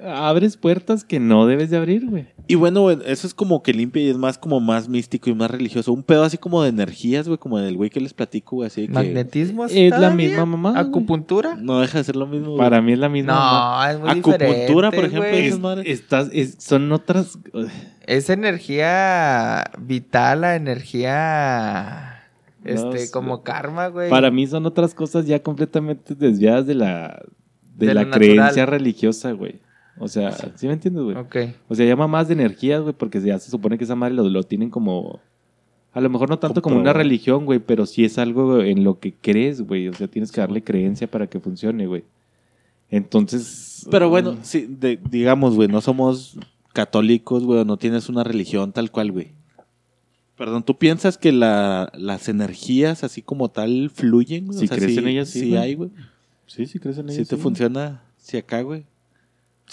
[0.03, 2.27] Abres puertas que no debes de abrir, güey.
[2.47, 5.35] Y bueno, güey, eso es como que limpia y es más como más místico y
[5.35, 5.93] más religioso.
[5.93, 8.81] Un pedo así como de energías, güey, como del güey que les platico, güey, así
[8.81, 8.93] de que...
[8.93, 10.81] Magnetismo Es la misma mamá, güey.
[10.83, 11.55] Acupuntura.
[11.55, 12.57] No deja de ser lo mismo, güey.
[12.57, 13.33] Para mí es la misma.
[13.33, 13.83] mamá.
[13.85, 15.87] No, es muy Acupuntura, diferente, por ejemplo, madres.
[15.87, 17.37] Estás, es- son otras.
[18.05, 22.23] Es energía vital, la energía.
[22.63, 24.09] Este, como karma, güey.
[24.09, 27.21] Para mí son otras cosas ya completamente desviadas de la,
[27.75, 28.19] de De la natural.
[28.27, 29.59] creencia religiosa, güey.
[29.97, 31.15] O sea, ¿sí me entiendes, güey?
[31.17, 31.35] Ok.
[31.67, 34.27] O sea, llama más de energías, güey, porque ya se supone que esa madre lo,
[34.29, 35.19] lo tienen como...
[35.93, 38.99] A lo mejor no tanto como una religión, güey, pero sí es algo en lo
[38.99, 39.89] que crees, güey.
[39.89, 42.03] O sea, tienes que darle creencia para que funcione, güey.
[42.89, 43.85] Entonces...
[43.91, 46.37] Pero bueno, sí, de- digamos, güey, no somos
[46.73, 49.31] católicos, güey, o no tienes una religión tal cual, güey.
[50.37, 54.47] Perdón, ¿tú piensas que la- las energías así como tal fluyen?
[54.47, 54.59] güey?
[54.59, 55.61] Si crees en ellas, sí, sí güey.
[55.61, 55.89] hay, güey.
[56.47, 58.85] Sí, sí crees en Si ello, te sí, funciona, si acá, güey.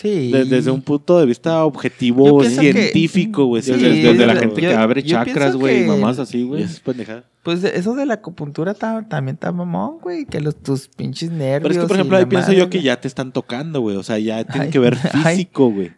[0.01, 0.31] Sí.
[0.31, 3.63] De- desde un punto de vista objetivo, científico, güey.
[3.63, 6.63] Sí, Desde, desde la gente yo- que abre chakras, güey, mamás así, güey.
[6.63, 7.25] es pendejada.
[7.43, 10.25] Pues eso de la acupuntura ta- también está mamón, güey.
[10.25, 11.63] Que los, tus pinches nervios.
[11.63, 13.97] Pero es que, por ejemplo, ahí pienso madre, yo que ya te están tocando, güey.
[13.97, 14.95] O sea, ya tiene Ay, que ver
[15.35, 15.91] físico, güey.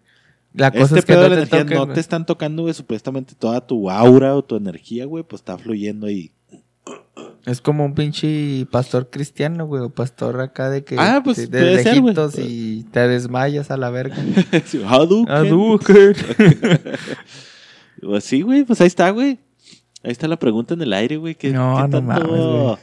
[0.54, 2.62] La cosa Este es que pedo no de la energía toquen, no te están tocando,
[2.62, 2.72] güey.
[2.74, 6.32] Supuestamente toda tu aura o tu energía, güey, pues está fluyendo ahí.
[7.46, 9.82] Es como un pinche pastor cristiano, güey.
[9.82, 10.96] O pastor acá de que.
[10.98, 11.76] Ah, pues, ser, güey.
[11.76, 14.16] lejitos y te desmayas a la verga.
[14.86, 15.28] Hadouken.
[15.32, 16.14] Hadouken.
[18.02, 19.38] Pues sí, güey, pues ahí está, güey.
[20.02, 21.34] Ahí está la pregunta en el aire, güey.
[21.34, 22.76] ¿Qué, No, qué no tanto- mames, güey.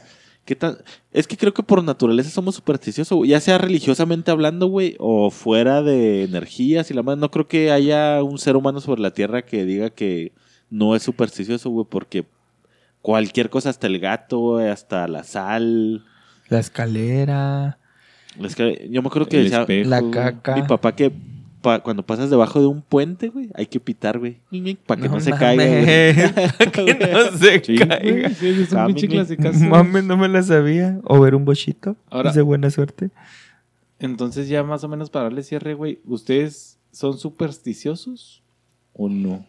[0.44, 0.78] qué tan-
[1.12, 3.30] Es que creo que por naturaleza somos supersticiosos, güey.
[3.30, 7.18] Ya sea religiosamente hablando, güey, o fuera de energías y la más.
[7.18, 10.32] No creo que haya un ser humano sobre la tierra que diga que
[10.70, 12.24] no es supersticioso, güey, porque
[13.02, 16.04] cualquier cosa, hasta el gato, güey, hasta la sal.
[16.48, 17.78] La escalera.
[18.90, 20.54] Yo me acuerdo que El decía espejo, La caca.
[20.56, 21.10] mi papá que
[21.60, 24.38] pa- cuando pasas debajo de un puente, güey, hay que pitar, güey.
[24.86, 25.64] Para que no, se caiga.
[26.58, 28.30] Para que no se Sí, caiga.
[28.30, 29.36] sí, es un pinche.
[29.66, 31.00] Mames, no me la sabía.
[31.04, 31.96] O ver un bochito.
[32.10, 33.10] Ahora- Es de buena suerte.
[33.98, 38.37] Entonces ya más o menos para darle cierre, güey, ¿ustedes son supersticiosos
[38.98, 39.46] o no?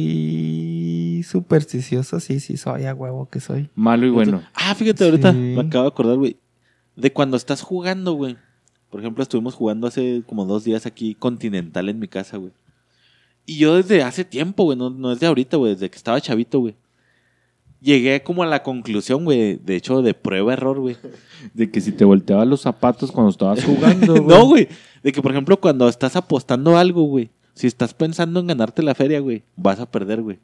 [0.00, 3.68] Soy supersticioso, sí, sí, soy a huevo que soy.
[3.74, 4.42] Malo y bueno.
[4.54, 5.38] Ah, fíjate, ahorita Sí.
[5.38, 6.36] me acabo de acordar, güey.
[6.96, 8.36] De cuando estás jugando, güey.
[8.90, 12.52] Por ejemplo, estuvimos jugando hace como dos días aquí Continental en mi casa, güey.
[13.46, 16.20] Y yo desde hace tiempo, güey, no, no es de ahorita, güey, desde que estaba
[16.20, 16.74] chavito, güey.
[17.80, 20.96] Llegué como a la conclusión, güey, de hecho, de prueba-error, güey.
[21.54, 24.26] De que si te volteabas los zapatos cuando estabas jugando, güey.
[24.38, 24.68] No, güey.
[25.02, 27.30] De que, por ejemplo, cuando estás apostando algo, güey.
[27.54, 30.38] Si estás pensando en ganarte la feria, güey, vas a perder, güey.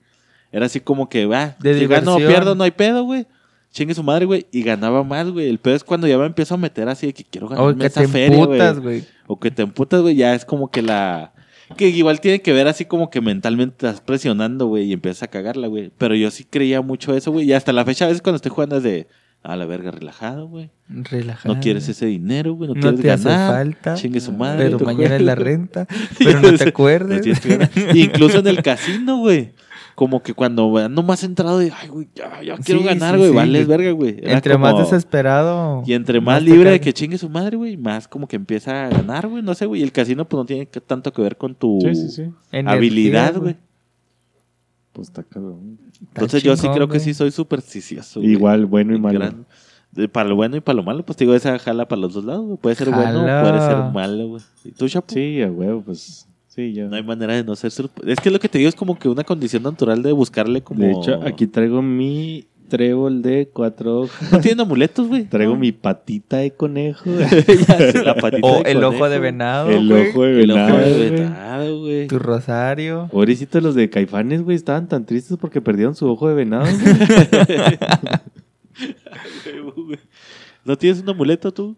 [0.52, 3.26] Era así como que, va, De si gano o pierdo, no hay pedo, güey.
[3.72, 4.46] Chingue su madre, güey.
[4.52, 5.48] Y ganaba más, güey.
[5.48, 7.80] El pedo es cuando ya me empiezo a meter así de que quiero O ganarme
[7.80, 9.00] que esa te feria, emputas, güey.
[9.00, 9.09] güey.
[9.26, 10.16] O que te emputas, güey.
[10.16, 11.32] Ya es como que la...
[11.76, 14.84] Que igual tiene que ver así como que mentalmente estás presionando, güey.
[14.84, 15.90] Y empiezas a cagarla, güey.
[15.98, 17.44] Pero yo sí creía mucho eso, güey.
[17.46, 19.09] Y hasta la fecha, a veces cuando estoy jugando es de...
[19.43, 20.70] A la verga, relajado, güey.
[20.89, 21.55] Relajado.
[21.55, 22.68] No quieres ese dinero, güey.
[22.68, 23.53] No, No quieres te hace ganar.
[23.53, 23.95] falta.
[23.95, 24.64] Chingue su madre.
[24.70, 25.87] Pero mañana es la renta.
[26.18, 27.45] Pero no te No acuerdes.
[27.45, 27.70] ganar.
[27.95, 29.53] Incluso en el casino, güey.
[29.95, 33.30] Como que cuando ando más entrado de, ay, güey, ya, ya quiero Sí, ganar, güey,
[33.30, 33.78] sí, vales güey.
[33.78, 34.16] verga, güey.
[34.24, 35.82] Entre más desesperado.
[35.87, 38.89] Y entre más, libre de que chingue su madre, güey, más como que empieza a
[38.91, 39.43] ganar, güey.
[39.43, 39.80] No sé, güey.
[39.80, 42.22] Y el casino, pues no tiene tanto que ver con tu Sí, sí, sí.
[42.53, 43.57] Energía, habilidad, güey.
[44.93, 45.78] Pues está cabrón.
[46.01, 48.20] Entonces yo sí creo que sí soy supersticioso.
[48.20, 48.32] güey.
[48.32, 49.18] Igual, bueno y malo.
[49.18, 49.47] Gran-
[49.92, 52.12] de- para lo bueno y para lo malo, pues te digo, esa jala para los
[52.14, 52.59] dos lados, güey.
[52.59, 53.42] Puede ser bueno o Jala.
[53.42, 54.42] puede ser malo, güey.
[54.64, 55.12] ¿Y tú, Chapo?
[55.14, 56.28] Sí, a huevo, pues.
[56.49, 56.74] Sí.
[56.88, 57.70] No hay manera de no ser
[58.07, 60.80] Es que lo que te digo es como que una condición natural de buscarle como...
[60.80, 64.32] De hecho, aquí traigo mi trébol de cuatro hojas.
[64.32, 65.24] ¿No tienen amuletos, güey?
[65.24, 65.60] Traigo No.
[65.60, 67.08] mi patita de conejo.
[68.04, 69.70] La patita O de el ojo de venado.
[69.70, 70.10] el güey.
[70.10, 70.78] ojo de El ojo venado.
[70.78, 71.10] de güey.
[71.10, 72.06] venado, güey.
[72.08, 73.08] Tu rosario.
[73.10, 76.66] Pobrecito los de Caifanes, güey, estaban tan tristes porque perdieron su ojo de venado.
[80.64, 81.76] ¿No tienes un amuleto tú?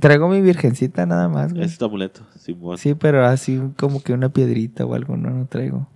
[0.00, 1.64] Traigo mi virgencita nada más, güey.
[1.64, 2.76] Es tu amuleto, Simón.
[2.78, 5.88] Sí, pero así como que una piedrita o algo, no, no traigo.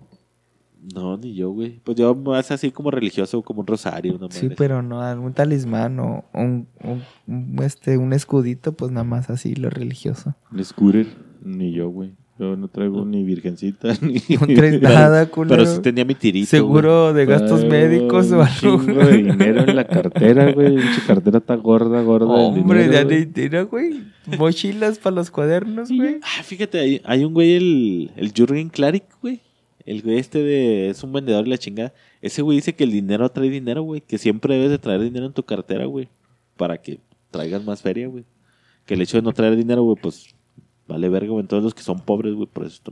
[0.94, 1.80] No, ni yo, güey.
[1.84, 5.32] Pues yo más así como religioso, como un rosario, una Sí, madre pero no, un
[5.32, 10.34] talismán o un, un- un, este, un escudito, pues nada más así, lo religioso.
[10.52, 11.06] Un scooter,
[11.44, 12.12] ni yo, güey.
[12.40, 14.22] Yo no traigo ni virgencita, ni...
[14.36, 15.56] No traes nada, culero.
[15.64, 16.46] Pero sí tenía mi tirito.
[16.46, 18.78] Seguro de gastos médicos o algo.
[18.80, 20.76] de dinero en la cartera, güey.
[20.76, 22.26] Pinche cartera está gorda, gorda.
[22.32, 22.96] Hombre, de.
[22.98, 24.04] Argentina, güey.
[24.38, 26.20] Mochilas para los cuadernos, güey.
[26.22, 29.40] Ah, fíjate, hay, hay un güey, el, el Jürgen Klarik, güey.
[29.88, 30.90] El güey este de...
[30.90, 31.94] Es un vendedor y la chingada.
[32.20, 34.02] Ese güey dice que el dinero atrae dinero, güey.
[34.02, 36.10] Que siempre debes de traer dinero en tu cartera, güey.
[36.58, 38.24] Para que traigas más feria, güey.
[38.84, 40.34] Que el hecho de no traer dinero, güey, pues...
[40.86, 41.46] Vale verga, güey.
[41.46, 42.82] Todos los que son pobres, güey, por eso...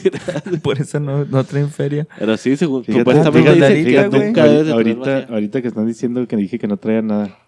[0.62, 2.06] Por eso no, no traen feria.
[2.18, 2.84] Pero sí, según...
[2.84, 3.98] Fíjate, supuestamente
[4.70, 7.38] ahorita, ahorita que están diciendo que dije que no traía nada.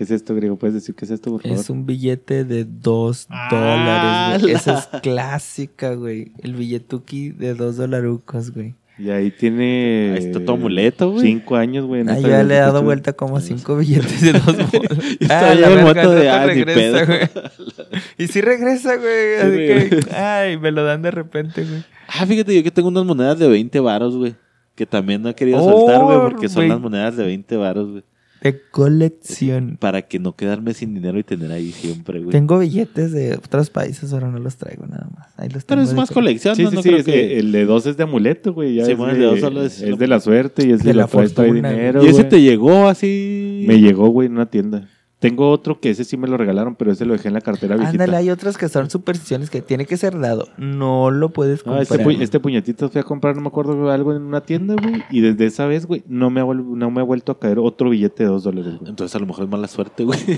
[0.00, 0.56] ¿Qué es esto, griego?
[0.56, 1.58] ¿Puedes decir qué es esto, por favor?
[1.58, 4.52] Es un billete de dos Ah, dólares, güey.
[4.54, 6.32] la- Esa es clásica, güey.
[6.42, 8.72] El billetuki de dos dolarucos, güey.
[8.98, 10.14] Y ahí tiene...
[10.16, 11.26] Ahí está tu amuleto, güey.
[11.26, 12.00] Cinco años, güey.
[12.00, 14.42] en Ah, yo ya le he dado vuelta como a cinco billetes de dos
[14.72, 14.98] bolas.
[15.28, 15.82] Ah, la el de,
[16.24, 17.20] no ah, regresa, güey.
[18.16, 19.36] Y sí regresa, güey.
[19.38, 19.90] Sí, Así güey.
[20.02, 21.84] que, ay, me lo dan de repente, güey.
[22.08, 24.34] Ah, fíjate, yo que tengo unas monedas de 20 varos, güey.
[24.74, 26.68] Que también no he querido Oh, soltar, güey, porque son güey.
[26.70, 28.02] las monedas de 20 varos, güey.
[28.42, 29.76] De colección.
[29.78, 32.30] Para que no quedarme sin dinero y tener ahí siempre, güey.
[32.30, 35.28] Tengo billetes de otros países, pero no los traigo nada más.
[35.36, 36.70] Ahí los Pero tengo es de más colección, Sí, ¿no?
[36.70, 36.88] sí, No sí.
[36.88, 37.38] creo Es que que...
[37.38, 38.74] el de dos es de amuleto, güey.
[38.76, 40.66] Ya Sí, es, bueno, de, el de dos solo es es lo- de la suerte
[40.66, 42.28] y es De de, la la fortuna, dinero, Y ese güey.
[42.30, 43.64] te llegó así...
[43.66, 44.88] Me llegó, güey, en una tienda.
[45.20, 47.76] Tengo otro que ese sí me lo regalaron, pero ese lo dejé en la cartera
[47.76, 48.02] viejita.
[48.04, 50.48] Ándale, hay otras que son supersticiones que tiene que ser dado.
[50.56, 51.82] No lo puedes Ah, comprar.
[51.82, 55.02] este, pu- este puñetito fui a comprar, no me acuerdo, algo en una tienda, güey.
[55.10, 57.90] Y desde esa vez, güey, no me, ha no me ha vuelto a caer otro
[57.90, 58.88] billete de dos dólares, güey.
[58.90, 60.18] Entonces a lo mejor es mala suerte, güey.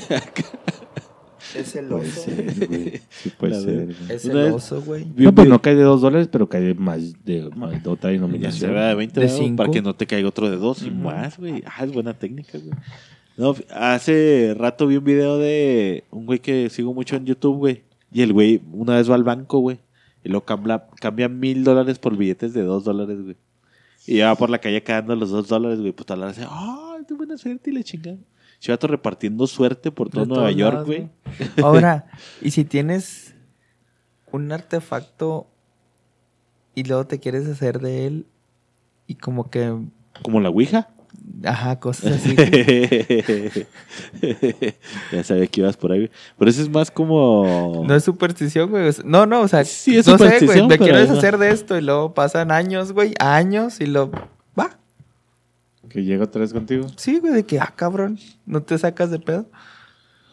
[1.56, 2.20] Es el Puede oso.
[2.22, 3.00] ser, güey.
[3.10, 3.96] Sí, puede La ser, güey.
[4.08, 5.04] Es Una el oso, güey.
[5.16, 8.08] No, pues no cae de dos dólares, pero cae de más de, más de otra
[8.10, 8.70] denominación.
[8.70, 9.56] se va de 20 De varos cinco.
[9.56, 11.62] para que no te caiga otro de dos y más, güey.
[11.66, 12.70] Ah, es buena técnica, güey.
[13.36, 17.82] No, hace rato vi un video de un güey que sigo mucho en YouTube, güey.
[18.12, 19.80] Y el güey una vez va al banco, güey.
[20.24, 23.36] Y lo cambia, cambia mil dólares por billetes de dos dólares, güey.
[24.06, 25.92] Y ya va por la calle cagando los dos dólares, güey.
[25.92, 27.70] Pues tal hace, ¡ah, qué buena suerte!
[27.70, 28.24] Y le chingan.
[28.58, 31.08] Chivato repartiendo suerte por todo Nueva York, lados, güey.
[31.62, 32.06] Ahora,
[32.40, 33.34] y si tienes
[34.30, 35.48] un artefacto
[36.74, 38.26] y luego te quieres hacer de él
[39.06, 39.76] y como que,
[40.22, 40.90] Como la Ouija.
[41.44, 42.34] Ajá, cosas así.
[45.12, 46.10] ya sabía que ibas por ahí.
[46.38, 47.84] Pero eso es más como.
[47.86, 48.90] No es superstición, güey.
[49.04, 50.66] No, no, o sea, Sí, es no sé, güey.
[50.66, 53.14] Me quiero deshacer de esto y luego pasan años, güey.
[53.18, 54.10] Años y lo
[54.58, 54.76] va.
[55.88, 56.86] Que llega otra vez contigo.
[56.96, 59.46] Sí, güey, de que, ah, cabrón, no te sacas de pedo.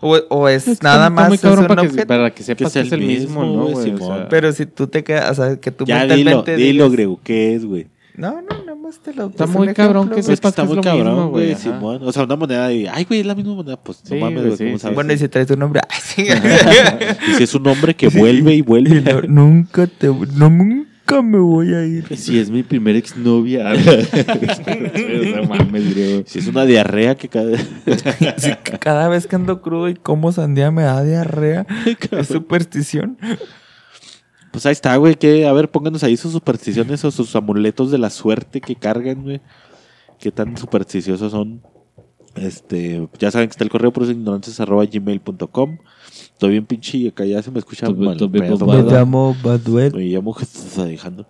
[0.01, 2.07] O, o es, Es que nada más muy es cabrón un para, que, objeto.
[2.07, 3.91] para que sepas que es es el mismo, mismo, ¿no, güey?
[3.95, 6.85] O sea, Pero si tú te quedas, o sea, que tú ya dilo, mentalmente dilo,
[6.85, 7.87] digas- Grego, ¿qué es, güey?
[8.15, 8.58] No, no,
[8.89, 10.21] nada más te lo Está es muy cabrón ejemplo, que.
[10.21, 11.55] Pues que sepas está que muy es lo cabrón, mismo, güey.
[11.55, 11.99] Simón.
[12.03, 13.77] O sea, una moneda y, ay, güey, es la misma moneda.
[13.77, 14.95] Pues Sí, no mames, güey, sí, ¿cómo sí, sabes?
[14.95, 16.27] Bueno, y si traes tu nombre, ay, sí.
[17.31, 19.27] Y si es un hombre que vuelve y Y vuelve.
[19.27, 22.05] nunca te, no, nunca me voy a ir.
[22.17, 23.73] Si es mi primer exnovia.
[23.73, 26.23] no mames.
[26.25, 30.71] Si es una diarrea que cada que cada vez que ando crudo y como sandía
[30.71, 31.65] me da diarrea,
[32.11, 33.17] es superstición.
[34.51, 35.15] Pues ahí está, güey.
[35.15, 39.23] Que, a ver, pónganos ahí sus supersticiones o sus amuletos de la suerte que cargan,
[39.23, 39.41] güey.
[40.19, 41.61] Qué tan supersticiosos son.
[42.35, 45.77] Este, ya saben que está el correo por ignorantes arroba gmail.com.
[46.09, 48.17] Estoy bien pinche y acá ya se me escucha mal.
[48.29, 48.49] Me
[48.91, 49.93] llamo Baduel.
[49.93, 51.27] Me llamo Jesús dejando.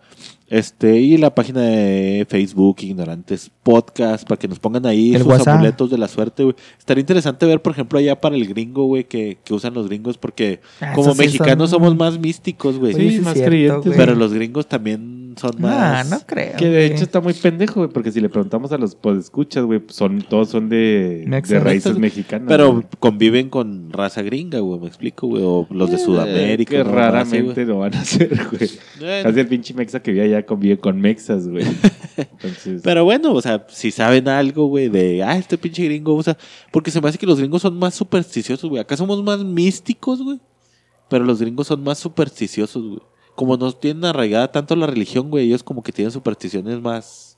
[0.50, 5.28] Este, y la página de Facebook, Ignorantes Podcast, para que nos pongan ahí El sus
[5.28, 5.56] WhatsApp.
[5.56, 6.56] amuletos de la suerte, güey.
[6.80, 10.18] Estaría interesante ver, por ejemplo, allá para el gringo, güey, que, que usan los gringos,
[10.18, 12.94] porque Ah, como sí mexicanos son- somos más místicos, güey.
[12.94, 13.94] Sí, más cierto, creyentes.
[13.96, 16.10] Pero los gringos también son Nah, más.
[16.10, 16.56] no creo.
[16.58, 16.86] Que de güey.
[16.92, 20.50] hecho está muy pendejo, güey, porque si le preguntamos a los podescuchas, güey, son, todos
[20.50, 21.26] son de,
[21.64, 22.48] raíces mexicanas.
[22.48, 22.86] Pero güey.
[23.00, 25.42] conviven con raza gringa, güey, me explico, güey.
[25.44, 26.72] O los de Eh, Sudamérica.
[26.78, 26.92] Que ¿no?
[26.92, 28.70] raramente lo van a hacer, güey.
[29.00, 31.66] Bueno, el pinche mexa que vi allá convive con mexas, güey.
[32.18, 36.38] Entonces, Pero bueno, o sea, si saben algo, güey, de, ah, este pinche gringo usa.
[36.72, 38.82] Porque se me hace que los gringos son más supersticiosos, güey.
[38.82, 40.40] Acá somos más místicos, güey.
[41.10, 43.00] Pero los gringos son más supersticiosos, güey.
[43.40, 47.38] Como nos tienen arraigada tanto la religión, güey, ellos como que tienen supersticiones más,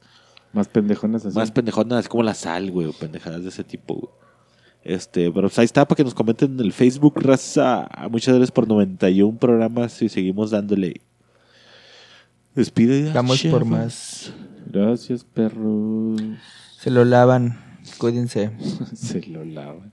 [0.52, 1.38] más pendejonas así.
[1.38, 4.12] más pendejonas, así como la sal, güey, o pendejadas de ese tipo, güey.
[4.84, 7.88] Este, pero pues ahí está para que nos comenten en el Facebook, raza.
[8.10, 11.02] Muchas gracias por 91 programas y seguimos dándole.
[12.56, 13.14] Despide.
[13.14, 13.68] Vamos por chavos.
[13.68, 14.34] más.
[14.66, 16.20] Gracias, perros.
[16.80, 17.78] Se lo lavan.
[18.00, 18.50] Cuídense.
[18.96, 19.92] Se lo lavan.